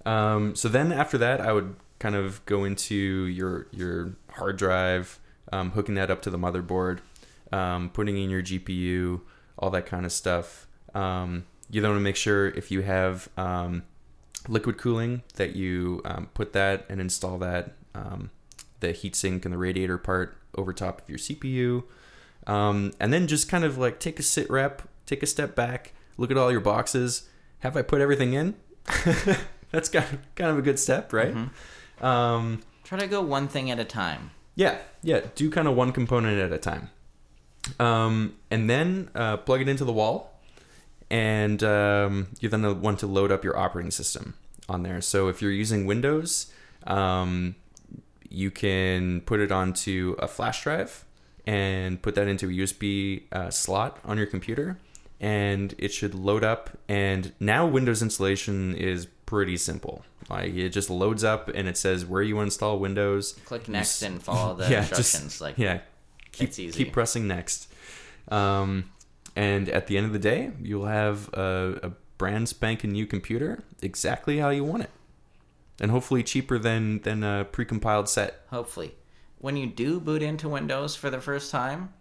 [0.06, 5.20] Um, so then after that, I would kind of go into your your hard drive,
[5.52, 7.00] um, hooking that up to the motherboard,
[7.52, 9.22] um, putting in your GPU,
[9.58, 10.68] all that kind of stuff.
[10.94, 13.84] Um, you then want to make sure if you have um,
[14.48, 18.30] liquid cooling that you um, put that and install that um,
[18.80, 21.84] the heatsink and the radiator part over top of your CPU,
[22.48, 25.94] um, and then just kind of like take a sit rep, take a step back,
[26.18, 27.30] look at all your boxes.
[27.60, 28.56] Have I put everything in?
[29.72, 31.34] That's kind of, kind of a good step, right?
[32.02, 34.32] Um, Try to go one thing at a time.
[34.56, 35.22] yeah, yeah.
[35.36, 36.89] Do kind of one component at a time,
[37.80, 40.33] um, and then uh, plug it into the wall,
[41.14, 44.34] and um, you then want to load up your operating system
[44.68, 44.99] on there.
[44.99, 46.51] So if you're using Windows,
[46.88, 47.53] um,
[48.30, 51.05] you can put it onto a flash drive
[51.45, 54.80] and put that into a USB uh, slot on your computer,
[55.20, 56.72] and it should load up.
[56.89, 60.03] And now Windows installation is pretty simple.
[60.32, 63.34] Like it just loads up and it says where you want to install Windows.
[63.45, 65.24] Click next s- and follow the yeah, instructions.
[65.26, 65.82] Just, like yeah,
[66.32, 66.86] keep it's easy.
[66.86, 67.72] keep pressing next.
[68.30, 68.89] Um,
[69.36, 73.64] and at the end of the day, you'll have a, a brand spanking new computer
[73.82, 74.90] exactly how you want it,
[75.82, 78.42] and hopefully cheaper than than a precompiled set.
[78.50, 78.94] hopefully
[79.40, 81.92] when you do boot into windows for the first time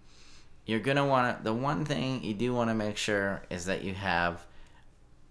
[0.67, 3.83] you're gonna want to the one thing you do want to make sure is that
[3.83, 4.47] you have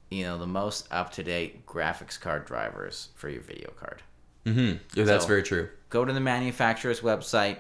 [0.10, 4.02] you know the most up-to-date graphics card drivers for your video card
[4.44, 4.78] Mm-hmm.
[4.98, 5.70] Yeah, that's So- very true.
[5.92, 7.58] go to the manufacturer's website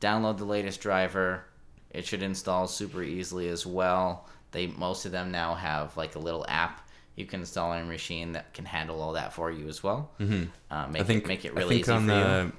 [0.00, 1.44] download the latest driver
[1.92, 6.18] it should install super easily as well they most of them now have like a
[6.18, 6.80] little app
[7.14, 10.10] you can install on your machine that can handle all that for you as well
[10.18, 10.44] mm-hmm.
[10.70, 12.12] uh, make, I think it, make it I really think easy on for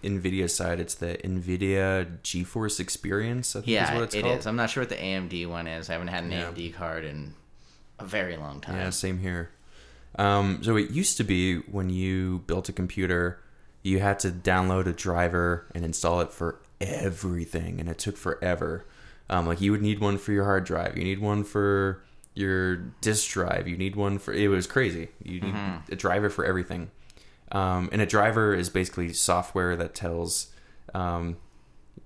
[0.03, 3.55] you the Nvidia side, it's the Nvidia GeForce Experience.
[3.55, 4.39] I think is Yeah, what it's it called.
[4.39, 4.47] is.
[4.47, 5.89] I'm not sure what the AMD one is.
[5.89, 6.51] I haven't had an Yeah.
[6.51, 7.34] AMD card in
[7.97, 8.75] a very long time.
[8.75, 9.49] Yeah, same here.
[10.19, 13.39] Um, so it used to be when you built a computer,
[13.81, 18.86] you had to download a driver and install it for everything, and it took forever.
[19.34, 22.03] Um, like you would need one for your hard drive, you need one for
[22.36, 24.31] your disk drive, you need one for.
[24.34, 25.09] It was crazy.
[25.23, 25.55] You need
[25.91, 26.91] a driver for everything,
[27.51, 30.47] um, and a driver is basically software that tells
[30.93, 31.38] um,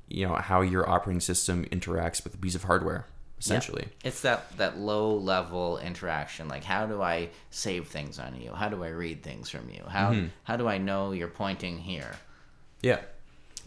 [0.07, 3.05] you know how your operating system interacts with a piece of hardware
[3.39, 6.47] essentially It's that that low level interaction.
[6.47, 8.51] Like, how do I save things on you?
[8.53, 9.83] How do I read things from you?
[9.87, 10.27] How Mm-hmm.
[10.43, 12.15] how do I know you're pointing here?
[12.81, 13.01] Yeah,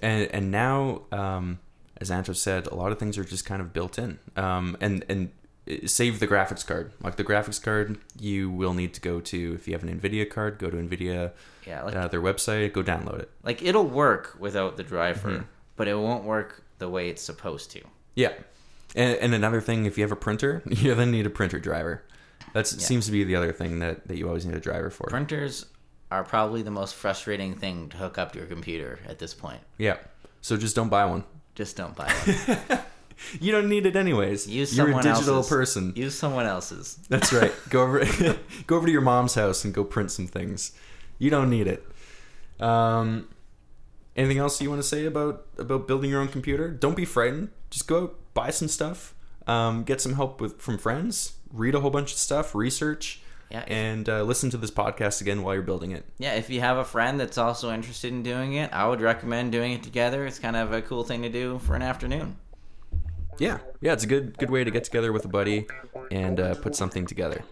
[0.01, 1.59] and and now, um,
[2.01, 4.19] as Anto said, a lot of things are just kind of built in.
[4.37, 5.31] Um, and and
[5.71, 6.93] uh, save the graphics card.
[7.03, 10.29] Like the graphics card, you will need to go to if you have an Nvidia
[10.29, 11.33] card, go to Nvidia,
[11.67, 13.31] Yeah, like uh, their website, go download it.
[13.43, 15.43] like it'll work without the driver, Mm-hmm.
[15.77, 17.81] but it won't work the way it's supposed to.
[18.15, 18.33] Yeah,
[18.97, 22.03] and, and another thing, if you have a printer, you then need a printer driver.
[22.55, 25.07] That seems to be the other thing that, that you always need a driver for.
[25.09, 25.67] Printers
[26.11, 29.61] are probably the most frustrating thing to hook up to your computer at this point.
[29.79, 29.99] Yeah,
[30.41, 31.23] so just don't buy one.
[31.61, 32.07] Just don't buy
[32.69, 32.79] one.
[33.39, 34.47] You don't need it anyways.
[34.47, 34.75] Use.
[34.75, 35.51] You're a digital else's.
[35.51, 35.93] person.
[35.95, 36.99] Use someone else's.
[37.11, 37.53] That's right.
[37.69, 38.03] Go over
[38.67, 40.73] go over to your mom's house and go print some things.
[41.19, 41.87] You don't need it.
[42.61, 43.29] Um,
[44.17, 46.71] anything else you want to say about about building your own computer?
[46.71, 47.51] Don't be frightened.
[47.69, 49.15] Just go out, buy some stuff.
[49.47, 51.35] Um, get some help with from friends.
[51.53, 52.55] Read a whole bunch of stuff.
[52.55, 53.21] Research.
[53.51, 56.05] Yeah, if- And uh, listen to this podcast again while you're building it.
[56.19, 59.53] Yeah, if you have a friend that's also interested in doing it, I would recommend
[59.53, 60.25] doing it together.
[60.27, 62.37] It's kind of a cool thing to do for an afternoon.
[63.39, 65.67] Yeah, yeah, it's a good good way to get together with a buddy
[66.11, 67.43] and uh, put something together.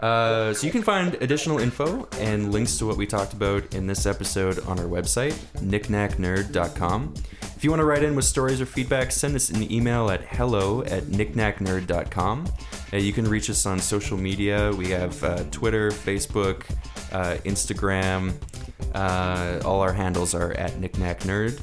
[0.00, 3.86] Uh, so you can find additional info and links to what we talked about in
[3.86, 7.14] this episode on our website, knickknacknerd.com.
[7.56, 10.22] If you want to write in with stories or feedback, send us an email at
[10.22, 12.46] hello at knickknacknerd.com.
[13.00, 14.70] You can reach us on social media.
[14.72, 16.64] We have uh, Twitter, Facebook,
[17.12, 18.34] uh, Instagram.
[18.94, 21.60] Uh, all our handles are at knickknacknerd.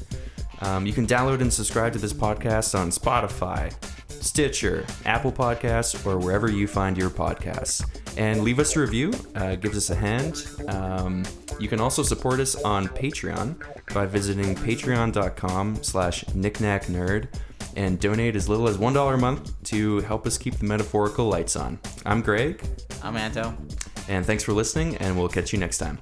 [0.60, 3.72] Um, you can download and subscribe to this podcast on Spotify,
[4.08, 7.84] Stitcher, Apple Podcasts, or wherever you find your podcasts.
[8.16, 10.46] And leave us a review, uh, gives us a hand.
[10.68, 11.24] Um,
[11.58, 13.56] you can also support us on Patreon
[13.94, 17.28] by visiting patreon.com slash knickknacknerd
[17.76, 21.56] and donate as little as $1 a month to help us keep the metaphorical lights
[21.56, 21.78] on.
[22.04, 22.62] I'm Greg,
[23.02, 23.54] I'm Anto.
[24.08, 25.98] and thanks for listening, and we'll catch you next time.